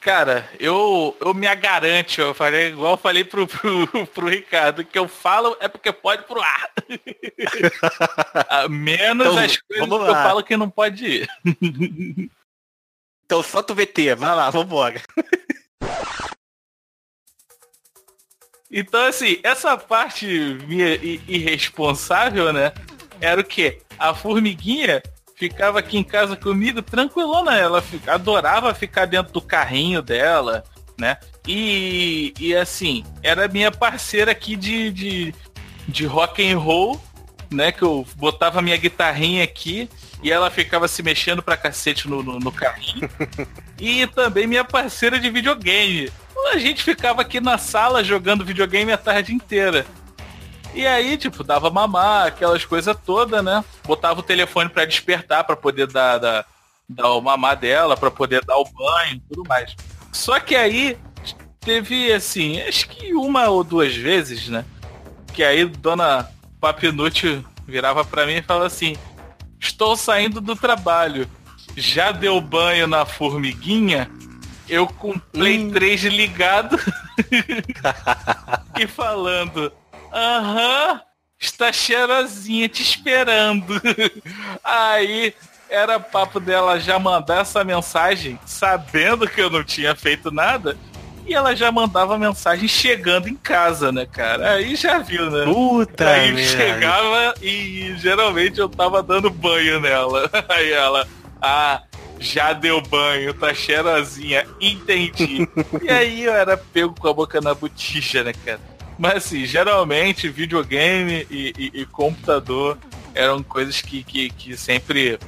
Cara, 0.00 0.48
eu, 0.58 1.14
eu 1.20 1.34
me 1.34 1.46
agarante, 1.46 2.22
eu 2.22 2.32
falei, 2.32 2.68
igual 2.68 2.94
eu 2.94 2.96
falei 2.96 3.22
pro, 3.22 3.46
pro, 3.46 4.06
pro 4.08 4.28
Ricardo, 4.28 4.82
que 4.82 4.98
eu 4.98 5.06
falo 5.06 5.54
é 5.60 5.68
porque 5.68 5.92
pode 5.92 6.22
pro 6.24 6.40
ar. 6.40 6.70
Menos 8.70 9.26
Então, 9.26 9.38
as 9.38 9.58
coisas 9.58 9.88
que 9.88 9.94
eu 9.94 10.14
falo 10.14 10.42
que 10.42 10.56
não 10.56 10.70
pode 10.70 11.04
ir. 11.04 11.28
Então 13.26 13.42
solta 13.42 13.74
o 13.74 13.76
VT, 13.76 14.14
vai 14.14 14.34
lá, 14.34 14.48
vambora. 14.48 15.02
Então, 18.70 19.06
assim, 19.06 19.38
essa 19.42 19.76
parte 19.76 20.26
minha 20.68 20.94
irresponsável, 21.26 22.52
né? 22.52 22.72
Era 23.20 23.40
o 23.40 23.44
quê? 23.44 23.80
A 23.98 24.14
formiguinha 24.14 25.02
ficava 25.36 25.80
aqui 25.80 25.98
em 25.98 26.04
casa 26.04 26.36
comigo 26.36 26.80
tranquilona. 26.80 27.56
Ela 27.56 27.82
adorava 28.06 28.72
ficar 28.74 29.06
dentro 29.06 29.32
do 29.32 29.40
carrinho 29.40 30.00
dela, 30.00 30.62
né? 30.98 31.16
E, 31.48 32.32
e 32.38 32.54
assim, 32.54 33.04
era 33.22 33.48
minha 33.48 33.72
parceira 33.72 34.30
aqui 34.30 34.54
de, 34.54 34.90
de, 34.90 35.34
de 35.88 36.06
rock 36.06 36.46
and 36.46 36.58
roll, 36.58 37.00
né? 37.50 37.72
Que 37.72 37.82
eu 37.82 38.06
botava 38.16 38.62
minha 38.62 38.76
guitarrinha 38.76 39.42
aqui 39.42 39.88
e 40.22 40.30
ela 40.30 40.50
ficava 40.50 40.86
se 40.86 41.02
mexendo 41.02 41.42
pra 41.42 41.56
cacete 41.56 42.08
no, 42.08 42.22
no, 42.22 42.38
no 42.38 42.52
carrinho. 42.52 43.10
e 43.80 44.06
também 44.06 44.46
minha 44.46 44.64
parceira 44.64 45.18
de 45.18 45.28
videogame. 45.28 46.08
A 46.52 46.58
gente 46.58 46.82
ficava 46.82 47.22
aqui 47.22 47.40
na 47.40 47.58
sala 47.58 48.02
jogando 48.02 48.44
videogame 48.44 48.92
a 48.92 48.98
tarde 48.98 49.34
inteira. 49.34 49.86
E 50.74 50.86
aí, 50.86 51.16
tipo, 51.16 51.42
dava 51.42 51.70
mamar, 51.70 52.28
aquelas 52.28 52.64
coisas 52.64 52.96
todas, 53.04 53.44
né? 53.44 53.64
Botava 53.84 54.20
o 54.20 54.22
telefone 54.22 54.68
pra 54.68 54.84
despertar, 54.84 55.44
pra 55.44 55.56
poder 55.56 55.86
dar, 55.86 56.18
dar, 56.18 56.46
dar 56.88 57.10
o 57.10 57.20
mamar 57.20 57.56
dela, 57.56 57.96
pra 57.96 58.10
poder 58.10 58.44
dar 58.44 58.56
o 58.56 58.64
banho 58.64 59.20
tudo 59.28 59.48
mais. 59.48 59.74
Só 60.12 60.38
que 60.38 60.54
aí 60.54 60.96
teve, 61.60 62.12
assim, 62.12 62.60
acho 62.60 62.88
que 62.88 63.14
uma 63.14 63.48
ou 63.48 63.64
duas 63.64 63.94
vezes, 63.94 64.48
né? 64.48 64.64
Que 65.32 65.42
aí 65.42 65.64
Dona 65.64 66.28
Papinútil 66.60 67.44
virava 67.66 68.04
pra 68.04 68.26
mim 68.26 68.34
e 68.34 68.42
falava 68.42 68.66
assim, 68.66 68.96
estou 69.58 69.96
saindo 69.96 70.40
do 70.40 70.56
trabalho. 70.56 71.28
Já 71.76 72.12
deu 72.12 72.40
banho 72.40 72.86
na 72.86 73.04
formiguinha? 73.04 74.10
Eu 74.70 74.86
com 74.86 75.18
Play 75.18 75.68
3 75.70 76.02
ligado 76.04 76.78
e 78.78 78.86
falando, 78.86 79.72
aham, 80.12 81.00
está 81.40 81.72
cheirosinha 81.72 82.68
te 82.68 82.80
esperando. 82.80 83.82
Aí 84.62 85.34
era 85.68 85.98
papo 85.98 86.38
dela 86.38 86.78
já 86.78 86.98
mandar 86.98 87.40
essa 87.40 87.64
mensagem, 87.64 88.38
sabendo 88.46 89.28
que 89.28 89.40
eu 89.40 89.50
não 89.50 89.64
tinha 89.64 89.94
feito 89.96 90.30
nada. 90.30 90.76
E 91.26 91.34
ela 91.34 91.54
já 91.54 91.70
mandava 91.70 92.18
mensagem 92.18 92.66
chegando 92.66 93.28
em 93.28 93.36
casa, 93.36 93.92
né, 93.92 94.06
cara? 94.06 94.52
Aí 94.52 94.74
já 94.74 94.98
viu, 94.98 95.30
né? 95.30 95.44
Puta 95.44 96.08
Aí 96.08 96.44
chegava 96.44 97.34
e 97.42 97.94
geralmente 97.98 98.58
eu 98.58 98.68
tava 98.68 99.02
dando 99.02 99.30
banho 99.30 99.80
nela. 99.80 100.30
Aí 100.48 100.72
ela, 100.72 101.06
ah, 101.40 101.82
já 102.20 102.52
deu 102.52 102.80
banho, 102.82 103.32
tá 103.34 103.52
cheirosinha, 103.54 104.46
entendi. 104.60 105.48
e 105.82 105.88
aí 105.88 106.24
eu 106.24 106.32
era 106.34 106.56
pego 106.56 106.94
com 106.94 107.08
a 107.08 107.12
boca 107.14 107.40
na 107.40 107.54
botija, 107.54 108.22
né, 108.22 108.32
cara? 108.44 108.60
Mas 108.98 109.14
assim, 109.16 109.46
geralmente 109.46 110.28
videogame 110.28 111.26
e, 111.30 111.52
e- 111.58 111.80
e 111.80 111.86
computador 111.86 112.76
eram 113.14 113.42
coisas 113.42 113.80
que, 113.80 114.04
que, 114.04 114.28
que 114.30 114.56
sempre 114.56 115.18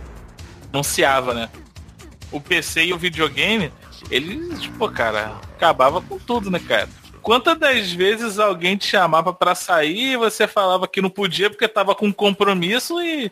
anunciava, 0.73 1.33
né? 1.35 1.49
O 2.31 2.41
PC 2.41 2.85
e 2.87 2.93
o 2.93 2.99
videogame, 2.99 3.73
eles, 4.11 4.67
pô, 4.79 4.89
cara, 4.89 5.39
acabava 5.57 6.01
com 6.03 6.19
tudo, 6.19 6.51
né, 6.51 6.59
cara? 6.61 6.89
Quantas 7.23 7.57
das 7.59 7.93
vezes 7.93 8.39
alguém 8.39 8.77
te 8.77 8.87
chamava 8.87 9.33
pra 9.33 9.55
sair 9.55 10.13
e 10.13 10.17
você 10.17 10.47
falava 10.49 10.89
que 10.89 11.01
não 11.01 11.09
podia 11.11 11.49
porque 11.49 11.69
tava 11.69 11.95
com 11.95 12.13
compromisso 12.13 13.01
e 13.01 13.31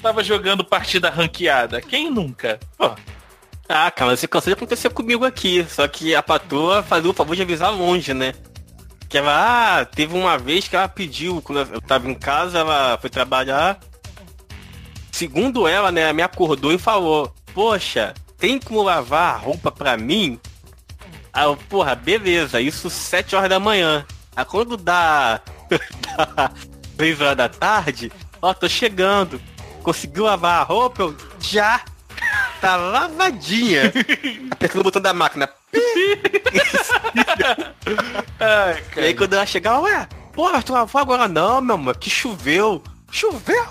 tava 0.00 0.22
jogando 0.24 0.64
partida 0.64 1.10
ranqueada? 1.10 1.80
Quem 1.80 2.10
nunca? 2.10 2.58
Pô, 2.76 2.90
Ah, 3.68 3.90
cara, 3.90 4.16
você 4.16 4.26
cansou 4.26 4.52
de 4.52 4.56
acontecer 4.56 4.90
comigo 4.90 5.24
aqui. 5.24 5.64
Só 5.68 5.86
que 5.86 6.14
a 6.14 6.22
patroa 6.22 6.82
fazia 6.82 7.10
o 7.10 7.14
favor 7.14 7.36
de 7.36 7.42
avisar 7.42 7.72
longe, 7.72 8.12
né? 8.12 8.34
Que 9.08 9.18
ela, 9.18 9.78
ah, 9.80 9.84
teve 9.84 10.16
uma 10.16 10.36
vez 10.38 10.66
que 10.68 10.74
ela 10.76 10.88
pediu, 10.88 11.40
quando 11.42 11.60
eu 11.74 11.80
tava 11.80 12.08
em 12.08 12.14
casa, 12.14 12.58
ela 12.58 12.98
foi 13.00 13.10
trabalhar. 13.10 13.78
Segundo 15.12 15.68
ela, 15.68 15.92
né, 15.92 16.12
me 16.12 16.22
acordou 16.22 16.72
e 16.72 16.78
falou, 16.78 17.32
poxa, 17.52 18.14
tem 18.38 18.58
como 18.58 18.82
lavar 18.82 19.34
a 19.34 19.38
roupa 19.38 19.70
pra 19.70 19.96
mim? 19.96 20.38
Aí 21.32 21.44
eu, 21.44 21.56
porra, 21.56 21.94
beleza, 21.94 22.60
isso 22.60 22.88
7 22.88 23.36
horas 23.36 23.50
da 23.50 23.60
manhã. 23.60 24.04
Aí 24.34 24.44
quando 24.44 24.76
dá, 24.76 25.40
3 26.96 27.20
horas 27.20 27.36
da 27.36 27.48
tarde, 27.48 28.10
ó, 28.40 28.54
tô 28.54 28.68
chegando. 28.68 29.40
Conseguiu 29.90 30.22
lavar 30.22 30.60
a 30.60 30.62
roupa? 30.62 31.02
Eu, 31.02 31.16
já! 31.40 31.80
Tá 32.60 32.76
lavadinha. 32.76 33.92
Apertando 34.52 34.82
o 34.82 34.84
botão 34.84 35.02
da 35.02 35.12
máquina. 35.12 35.50
Ai, 38.38 38.84
E 38.96 39.00
aí 39.00 39.14
quando 39.14 39.32
ela 39.34 39.44
chegava, 39.44 39.80
ué, 39.80 40.08
porra, 40.32 40.62
tu 40.62 40.72
lavou 40.72 41.00
agora 41.00 41.26
não, 41.26 41.60
meu 41.60 41.74
amor, 41.74 41.96
que 41.96 42.08
choveu. 42.08 42.80
Choveu? 43.10 43.64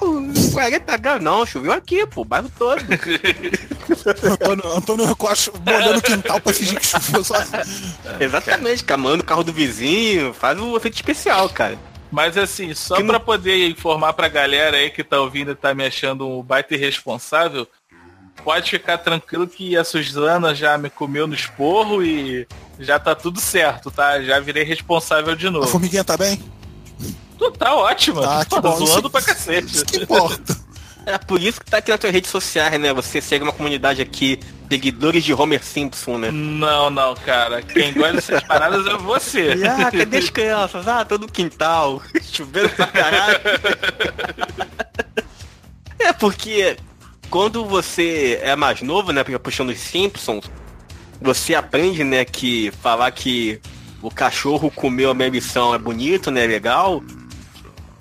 40 0.52 0.98
graus 0.98 1.24
não, 1.24 1.46
choveu 1.46 1.72
aqui, 1.72 2.06
pô, 2.06 2.24
o 2.24 2.26
bairro 2.26 2.52
todo. 2.60 2.82
Antônio, 4.30 4.76
Antônio 4.76 5.16
Costa 5.16 5.54
molhando 5.66 6.00
o 6.00 6.02
quintal 6.02 6.42
pra 6.42 6.54
fingir 6.54 6.78
que 6.82 6.86
choveu 6.86 7.24
só. 7.24 7.36
Exatamente, 8.20 8.84
camando 8.84 9.24
o 9.24 9.26
carro 9.26 9.46
do 9.46 9.54
vizinho, 9.54 10.34
faz 10.34 10.60
um 10.60 10.76
efeito 10.76 10.96
especial, 10.96 11.48
cara. 11.48 11.80
Mas 12.12 12.38
assim, 12.38 12.74
só 12.74 13.02
pra 13.04 13.20
poder 13.20 13.68
informar 13.70 14.14
pra 14.14 14.28
galera 14.28 14.78
aí 14.78 14.90
que 14.90 15.04
tá 15.04 15.20
ouvindo 15.20 15.52
e 15.52 15.56
tá 15.56 15.74
me 15.74 15.86
achando 15.86 16.28
um 16.28 16.42
baita 16.42 16.74
irresponsável, 16.74 17.68
pode 18.44 18.72
ficar 18.72 18.98
tranquilo 18.98 19.48
que 19.48 19.78
a 19.78 19.84
Suzana 19.84 20.56
já 20.56 20.78
me 20.78 20.90
comeu 20.90 21.28
no 21.28 21.36
esporro 21.36 22.04
e 22.04 22.48
já 22.80 22.98
tá 22.98 23.14
tudo 23.14 23.40
certo, 23.40 23.92
tá? 23.92 24.22
Já 24.24 24.40
virei 24.40 24.64
responsável 24.64 25.36
de 25.36 25.48
A 25.48 25.52
novo. 25.52 25.68
formiguinha 25.68 26.04
tá 26.04 26.18
bem? 26.18 26.42
Tu 27.38 27.52
tá 27.52 27.76
ótima. 27.76 28.40
Ah, 28.42 28.44
que 28.46 28.60
bom, 28.60 28.76
zoando 28.76 29.00
isso- 29.00 29.10
pra 29.10 29.22
cacete. 29.22 29.68
Isso 29.76 29.86
que 29.86 29.98
importa. 30.04 30.58
É 31.06 31.18
por 31.18 31.42
isso 31.42 31.60
que 31.62 31.70
tá 31.72 31.78
aqui 31.78 31.90
nas 31.92 32.00
tuas 32.00 32.12
redes 32.12 32.30
sociais, 32.30 32.80
né? 32.80 32.92
Você 32.94 33.22
segue 33.22 33.44
uma 33.44 33.54
comunidade 33.54 34.02
aqui, 34.02 34.40
seguidores 34.70 35.24
de 35.24 35.34
Homer 35.34 35.64
Simpson, 35.64 36.18
né? 36.18 36.32
Não, 36.32 36.90
não, 36.90 37.16
cara. 37.16 37.62
Quem 37.62 37.94
gosta 37.94 38.14
dessas 38.14 38.44
paradas 38.44 38.86
é 38.86 38.98
você. 38.98 39.56
E, 39.56 39.66
ah, 39.68 39.92
cadê 39.92 40.18
as 40.18 40.30
crianças? 40.30 40.88
Ah, 40.88 41.04
tô 41.04 41.18
no 41.18 41.28
quintal. 41.28 42.02
Chovendo 42.22 42.70
pra 42.70 42.88
caralho. 42.88 43.40
é 46.00 46.14
porque 46.14 46.78
quando 47.30 47.66
você 47.66 48.40
é 48.44 48.56
mais 48.56 48.82
novo, 48.82 49.12
né? 49.12 49.24
porque 49.24 49.40
Puxando 49.40 49.70
os 49.70 49.80
Simpsons, 49.80 50.50
você 51.20 51.56
aprende, 51.56 52.04
né, 52.04 52.24
que 52.24 52.72
falar 52.82 53.12
que 53.12 53.60
o 54.02 54.10
cachorro 54.10 54.72
comeu 54.72 55.10
a 55.10 55.14
minha 55.14 55.30
missão 55.30 55.74
é 55.74 55.78
bonito, 55.78 56.32
né? 56.32 56.46
Legal. 56.46 57.04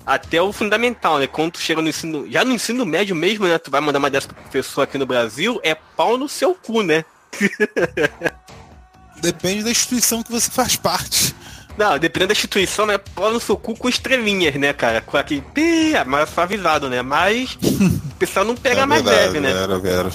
Até 0.09 0.41
o 0.41 0.51
fundamental, 0.51 1.19
né? 1.19 1.27
Quando 1.27 1.51
tu 1.51 1.59
chega 1.59 1.83
no 1.83 1.87
ensino. 1.87 2.25
Já 2.31 2.43
no 2.43 2.51
ensino 2.51 2.83
médio 2.83 3.15
mesmo, 3.15 3.45
né? 3.45 3.59
Tu 3.59 3.69
vai 3.69 3.79
mandar 3.79 3.99
uma 3.99 4.09
dessa 4.09 4.27
pro 4.27 4.41
professor 4.41 4.81
aqui 4.81 4.97
no 4.97 5.05
Brasil, 5.05 5.59
é 5.63 5.75
pau 5.75 6.17
no 6.17 6.27
seu 6.27 6.55
cu, 6.55 6.81
né? 6.81 7.05
Depende 9.21 9.63
da 9.63 9.69
instituição 9.69 10.23
que 10.23 10.31
você 10.31 10.49
faz 10.49 10.75
parte. 10.75 11.35
Não, 11.77 11.99
dependendo 11.99 12.29
da 12.29 12.33
instituição, 12.33 12.89
é 12.89 12.97
pau 12.97 13.31
no 13.31 13.39
seu 13.39 13.55
cu 13.55 13.75
com 13.75 13.87
estrelinhas, 13.87 14.55
né, 14.55 14.73
cara? 14.73 14.99
Com 14.99 15.15
aquele 15.15 15.41
pi, 15.41 15.93
é 15.93 16.03
mais 16.03 16.27
suavizado, 16.31 16.89
né? 16.89 17.03
Mas 17.03 17.55
o 17.61 18.15
pessoal 18.17 18.43
não 18.43 18.55
pega 18.55 18.81
É 18.81 18.85
mais 18.87 19.03
verdade, 19.03 19.25
leve, 19.27 19.39
né? 19.39 19.53
Vera, 19.53 19.77
Vera. 19.77 20.09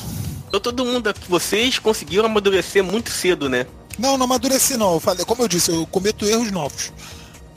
Então 0.49 0.59
todo 0.59 0.85
mundo 0.85 1.07
aqui, 1.07 1.31
vocês 1.31 1.79
conseguiram 1.79 2.27
amadurecer 2.27 2.83
muito 2.83 3.11
cedo, 3.11 3.49
né? 3.49 3.65
Não, 3.97 4.19
não 4.19 4.25
amadureci 4.25 4.77
não. 4.77 4.95
Eu 4.95 5.01
falei, 5.01 5.25
como 5.25 5.45
eu 5.45 5.47
disse, 5.47 5.71
eu 5.71 5.87
cometo 5.87 6.27
erros 6.27 6.51
novos. 6.51 6.93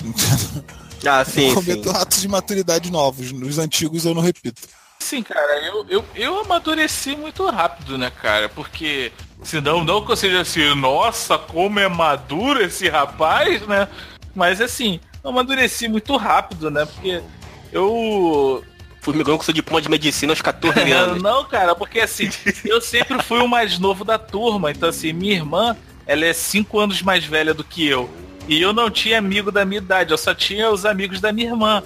Ah, 1.06 1.24
sim, 1.24 1.50
eu 1.50 1.56
cometo 1.56 1.90
sim. 1.90 1.96
atos 1.96 2.22
de 2.22 2.28
maturidade 2.28 2.92
novos. 2.92 3.32
Nos 3.32 3.58
antigos 3.60 4.06
eu 4.06 4.14
não 4.14 4.22
repito. 4.22 4.62
Sim, 5.00 5.22
cara, 5.22 5.66
eu, 5.66 5.86
eu, 5.90 6.06
eu 6.16 6.40
amadureci 6.42 7.16
muito 7.16 7.46
rápido, 7.50 7.98
né, 7.98 8.10
cara? 8.10 8.50
Porque 8.50 9.12
senão 9.44 9.84
não 9.84 10.04
que 10.04 10.12
eu 10.12 10.16
seja 10.16 10.42
assim, 10.42 10.74
nossa, 10.76 11.38
como 11.38 11.80
é 11.80 11.88
maduro 11.88 12.64
esse 12.64 12.90
rapaz, 12.90 13.62
né? 13.68 13.88
Mas 14.36 14.60
assim, 14.60 15.00
eu 15.24 15.30
amadureci 15.30 15.88
muito 15.88 16.16
rápido, 16.18 16.70
né? 16.70 16.86
Porque 16.86 17.22
eu. 17.72 18.64
Formigão 19.02 19.38
com 19.38 19.44
seu 19.44 19.54
diploma 19.54 19.82
de 19.82 19.90
medicina 19.90 20.34
aos 20.34 20.42
14 20.42 20.80
anos. 20.92 21.24
não, 21.24 21.46
cara, 21.46 21.74
porque 21.74 22.02
assim, 22.02 22.30
eu 22.66 22.82
sempre 22.82 23.22
fui 23.24 23.40
o 23.40 23.48
mais 23.48 23.80
novo 23.80 24.04
da 24.04 24.18
turma. 24.18 24.72
Então, 24.72 24.90
assim, 24.90 25.14
minha 25.14 25.34
irmã, 25.34 25.78
ela 26.06 26.26
é 26.26 26.34
cinco 26.34 26.80
anos 26.80 27.02
mais 27.02 27.24
velha 27.24 27.54
do 27.54 27.64
que 27.64 27.88
eu. 27.88 28.10
E 28.48 28.62
eu 28.62 28.72
não 28.72 28.90
tinha 28.90 29.18
amigo 29.18 29.52
da 29.52 29.66
minha 29.66 29.80
idade, 29.80 30.12
eu 30.12 30.18
só 30.18 30.34
tinha 30.34 30.70
os 30.70 30.86
amigos 30.86 31.20
da 31.20 31.32
minha 31.32 31.50
irmã. 31.50 31.84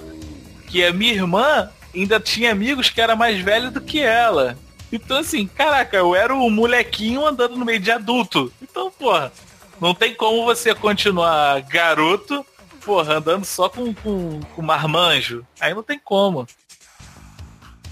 Que 0.68 0.84
a 0.84 0.92
minha 0.92 1.12
irmã 1.12 1.70
ainda 1.94 2.20
tinha 2.20 2.52
amigos 2.52 2.88
que 2.88 3.00
era 3.00 3.16
mais 3.16 3.40
velho 3.40 3.70
do 3.70 3.80
que 3.80 4.00
ela. 4.00 4.56
Então, 4.92 5.18
assim, 5.18 5.46
caraca, 5.46 5.96
eu 5.96 6.14
era 6.14 6.34
o 6.34 6.50
molequinho 6.50 7.26
andando 7.26 7.56
no 7.56 7.64
meio 7.64 7.80
de 7.80 7.90
adulto. 7.90 8.52
Então, 8.60 8.90
porra, 8.90 9.32
não 9.80 9.94
tem 9.94 10.14
como 10.14 10.44
você 10.44 10.74
continuar 10.74 11.60
garoto, 11.62 12.44
porra, 12.84 13.14
andando 13.14 13.44
só 13.44 13.68
com, 13.68 13.92
com, 13.94 14.40
com 14.54 14.62
marmanjo. 14.62 15.44
Aí 15.58 15.74
não 15.74 15.82
tem 15.82 15.98
como. 15.98 16.46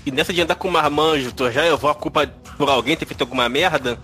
E 0.04 0.10
nessa 0.10 0.32
de 0.32 0.42
andar 0.42 0.54
com 0.54 0.70
marmanjo, 0.70 1.32
tu 1.32 1.50
já 1.50 1.62
levou 1.62 1.90
a 1.90 1.94
culpa 1.94 2.26
por 2.56 2.68
alguém 2.68 2.96
ter 2.96 3.06
feito 3.06 3.22
alguma 3.22 3.48
merda? 3.48 3.98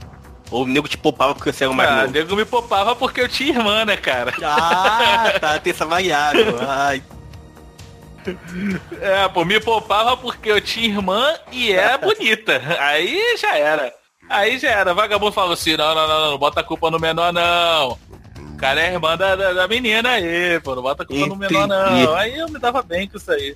Ou 0.51 0.63
o 0.65 0.67
nego 0.67 0.87
te 0.89 0.97
poupava 0.97 1.35
porque 1.35 1.53
você 1.53 1.65
era 1.65 1.71
o 1.73 1.75
mais 1.75 1.91
Ah, 1.91 1.97
novo? 2.03 2.13
nego 2.13 2.37
me 2.37 2.45
poupava 2.45 2.95
porque 2.95 3.21
eu 3.21 3.29
tinha 3.29 3.51
irmã, 3.51 3.85
né, 3.85 3.97
cara? 3.97 4.33
Ah, 4.43 5.33
tá, 5.41 5.59
tem 5.59 5.73
essa 5.73 5.85
variável. 5.85 6.57
Ai, 6.61 7.03
É, 9.01 9.29
pô, 9.29 9.45
me 9.45 9.61
poupava 9.61 10.17
porque 10.17 10.51
eu 10.51 10.61
tinha 10.61 10.87
irmã 10.89 11.35
e 11.53 11.73
era 11.73 11.97
bonita. 11.99 12.61
Aí 12.81 13.37
já 13.41 13.57
era. 13.57 13.93
Aí 14.29 14.59
já 14.59 14.71
era. 14.71 14.95
Vagabundo 14.95 15.33
falou 15.33 15.53
assim, 15.53 15.77
não, 15.77 15.95
não, 15.95 16.09
não, 16.09 16.31
não, 16.33 16.39
bota 16.39 16.61
a 16.61 16.65
culpa 16.65 16.91
no 16.91 16.99
menor, 16.99 17.33
não. 17.33 17.99
O 18.39 18.57
cara 18.57 18.81
é 18.81 18.93
irmã 18.95 19.17
da, 19.17 19.37
da, 19.37 19.53
da 19.53 19.69
menina 19.69 20.11
aí, 20.11 20.59
pô, 20.61 20.75
não 20.75 20.83
bota 20.83 21.03
a 21.03 21.07
culpa 21.07 21.27
no 21.27 21.37
menor, 21.37 21.69
não. 21.69 21.93
Entendi. 22.03 22.15
Aí 22.17 22.39
eu 22.39 22.49
me 22.49 22.59
dava 22.59 22.83
bem 22.83 23.07
com 23.09 23.17
isso 23.19 23.31
aí. 23.31 23.55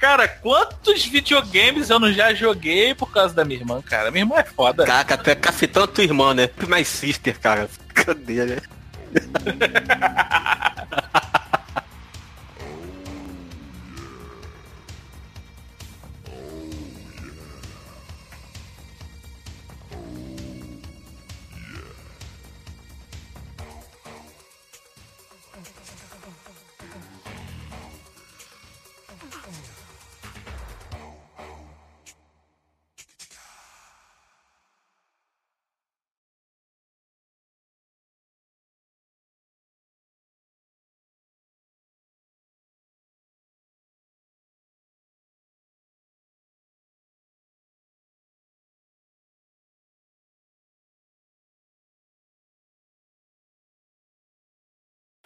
Cara, 0.00 0.26
quantos 0.26 1.04
videogames 1.04 1.90
eu 1.90 2.00
não 2.00 2.10
já 2.10 2.32
joguei 2.32 2.94
por 2.94 3.12
causa 3.12 3.34
da 3.34 3.44
minha 3.44 3.60
irmã, 3.60 3.82
cara? 3.82 4.10
Minha 4.10 4.22
irmã 4.22 4.36
é 4.38 4.44
foda. 4.44 4.86
Caraca, 4.86 5.18
tu 5.18 5.28
é 5.28 5.34
cafetão 5.34 5.86
tua 5.86 6.02
irmã, 6.02 6.32
né? 6.32 6.48
Mais 6.66 6.88
sister, 6.88 7.38
cara. 7.38 7.68
Cadê, 7.92 8.46
né? 8.46 8.56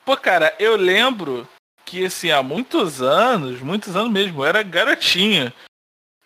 Pô, 0.04 0.16
cara, 0.16 0.54
eu 0.58 0.76
lembro 0.76 1.48
que, 1.84 2.04
assim, 2.06 2.30
há 2.30 2.42
muitos 2.42 3.00
anos, 3.00 3.60
muitos 3.60 3.96
anos 3.96 4.12
mesmo, 4.12 4.42
eu 4.42 4.46
era 4.46 4.62
garotinha. 4.62 5.52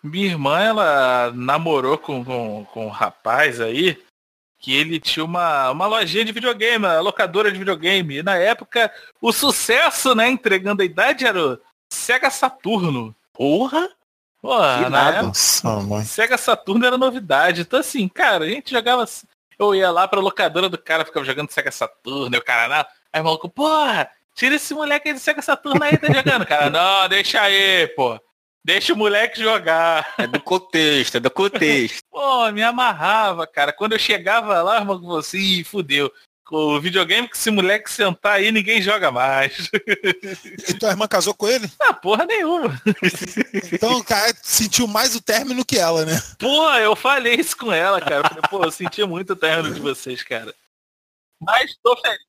Minha 0.03 0.27
irmã, 0.27 0.59
ela 0.59 1.31
namorou 1.33 1.97
com, 1.97 2.23
com, 2.23 2.65
com 2.65 2.87
um 2.87 2.89
rapaz 2.89 3.59
aí, 3.59 4.01
que 4.57 4.73
ele 4.73 4.99
tinha 4.99 5.23
uma, 5.23 5.71
uma 5.71 5.87
lojinha 5.87 6.25
de 6.25 6.31
videogame, 6.31 6.85
uma 6.85 6.99
locadora 6.99 7.51
de 7.51 7.59
videogame. 7.59 8.17
E 8.17 8.23
na 8.23 8.35
época, 8.35 8.91
o 9.21 9.31
sucesso, 9.31 10.13
né, 10.15 10.29
entregando 10.29 10.81
a 10.81 10.85
idade, 10.85 11.25
era 11.25 11.41
o 11.53 11.59
Sega 11.91 12.29
Saturno. 12.29 13.15
Porra! 13.33 13.89
Porra, 14.41 14.77
Que 14.77 14.83
na 14.83 14.89
nada. 14.89 15.09
época, 15.17 15.27
Nossa, 15.27 15.69
mãe. 15.81 16.03
Sega 16.05 16.37
Saturno 16.37 16.85
era 16.85 16.97
novidade. 16.97 17.61
Então 17.61 17.79
assim, 17.79 18.07
cara, 18.07 18.45
a 18.45 18.49
gente 18.49 18.71
jogava. 18.71 19.05
Eu 19.57 19.75
ia 19.75 19.91
lá 19.91 20.07
pra 20.07 20.21
locadora 20.21 20.69
do 20.69 20.77
cara, 20.77 21.03
ficava 21.03 21.25
jogando 21.25 21.51
Sega 21.51 21.71
Saturno, 21.71 22.33
e 22.33 22.39
o 22.39 22.43
cara 22.43 22.77
não. 22.77 22.85
Aí 23.13 23.21
o 23.21 23.23
maluco, 23.25 23.49
porra, 23.49 24.09
tira 24.35 24.55
esse 24.55 24.73
moleque 24.73 25.07
aí 25.09 25.13
do 25.13 25.19
Sega 25.19 25.41
Saturno 25.41 25.83
aí, 25.83 25.97
tá 25.97 26.07
jogando. 26.13 26.45
Cara, 26.45 26.69
não, 26.69 27.07
deixa 27.09 27.41
aí, 27.41 27.87
pô. 27.95 28.19
Deixa 28.63 28.93
o 28.93 28.97
moleque 28.97 29.41
jogar. 29.41 30.13
É 30.17 30.27
do 30.27 30.39
contexto, 30.41 31.15
é 31.15 31.19
do 31.19 31.31
contexto. 31.31 32.03
Pô, 32.11 32.51
me 32.51 32.61
amarrava, 32.61 33.47
cara. 33.47 33.71
Quando 33.71 33.93
eu 33.93 33.99
chegava 33.99 34.61
lá, 34.61 34.79
irmão, 34.79 34.99
falou 34.99 35.17
assim, 35.19 35.37
"Ih, 35.37 35.63
fudeu. 35.63 36.11
Com 36.45 36.75
o 36.75 36.81
videogame 36.81 37.27
que 37.29 37.37
esse 37.37 37.49
moleque 37.49 37.89
sentar 37.89 38.33
aí, 38.33 38.51
ninguém 38.51 38.81
joga 38.81 39.11
mais. 39.11 39.69
E 40.67 40.73
tua 40.73 40.89
irmã 40.89 41.07
casou 41.07 41.33
com 41.33 41.47
ele? 41.47 41.71
ah, 41.79 41.93
porra 41.93 42.25
nenhuma. 42.25 42.79
Então 43.71 43.97
o 43.97 44.03
cara 44.03 44.33
sentiu 44.43 44.87
mais 44.87 45.15
o 45.15 45.21
término 45.21 45.63
que 45.63 45.77
ela, 45.77 46.05
né? 46.05 46.21
Porra, 46.37 46.79
eu 46.79 46.95
falei 46.95 47.35
isso 47.35 47.55
com 47.55 47.71
ela, 47.71 48.01
cara. 48.01 48.29
Pô, 48.49 48.63
eu 48.63 48.71
senti 48.71 49.03
muito 49.05 49.33
o 49.33 49.37
término 49.37 49.73
de 49.73 49.79
vocês, 49.79 50.21
cara. 50.21 50.53
Mas 51.39 51.75
tô 51.81 51.95
feliz. 51.97 52.28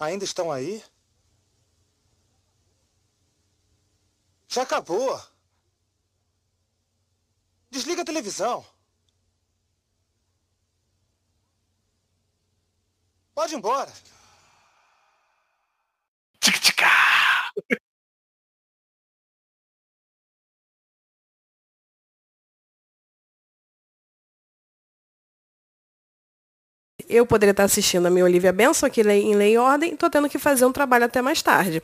ainda 0.00 0.24
estão 0.24 0.50
aí? 0.50 0.82
Já 4.48 4.62
acabou. 4.62 5.20
Desliga 7.70 8.02
a 8.02 8.04
televisão. 8.04 8.66
Pode 13.34 13.54
ir 13.54 13.58
embora. 13.58 13.92
Tic-tica! 16.40 16.86
Eu 27.12 27.26
poderia 27.26 27.50
estar 27.50 27.64
assistindo 27.64 28.06
a 28.06 28.10
minha 28.10 28.24
Olivia 28.24 28.52
Benson 28.52 28.86
aqui 28.86 29.00
em 29.00 29.34
Lei 29.34 29.54
e 29.54 29.58
Ordem, 29.58 29.96
tô 29.96 30.08
tendo 30.08 30.28
que 30.28 30.38
fazer 30.38 30.64
um 30.64 30.70
trabalho 30.72 31.06
até 31.06 31.20
mais 31.20 31.42
tarde. 31.42 31.82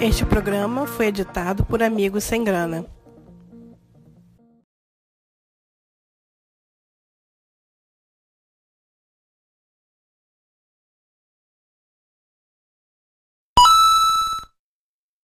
Este 0.00 0.24
programa 0.24 0.86
foi 0.86 1.06
editado 1.06 1.64
por 1.64 1.82
Amigos 1.82 2.22
Sem 2.22 2.44
Grana. 2.44 2.95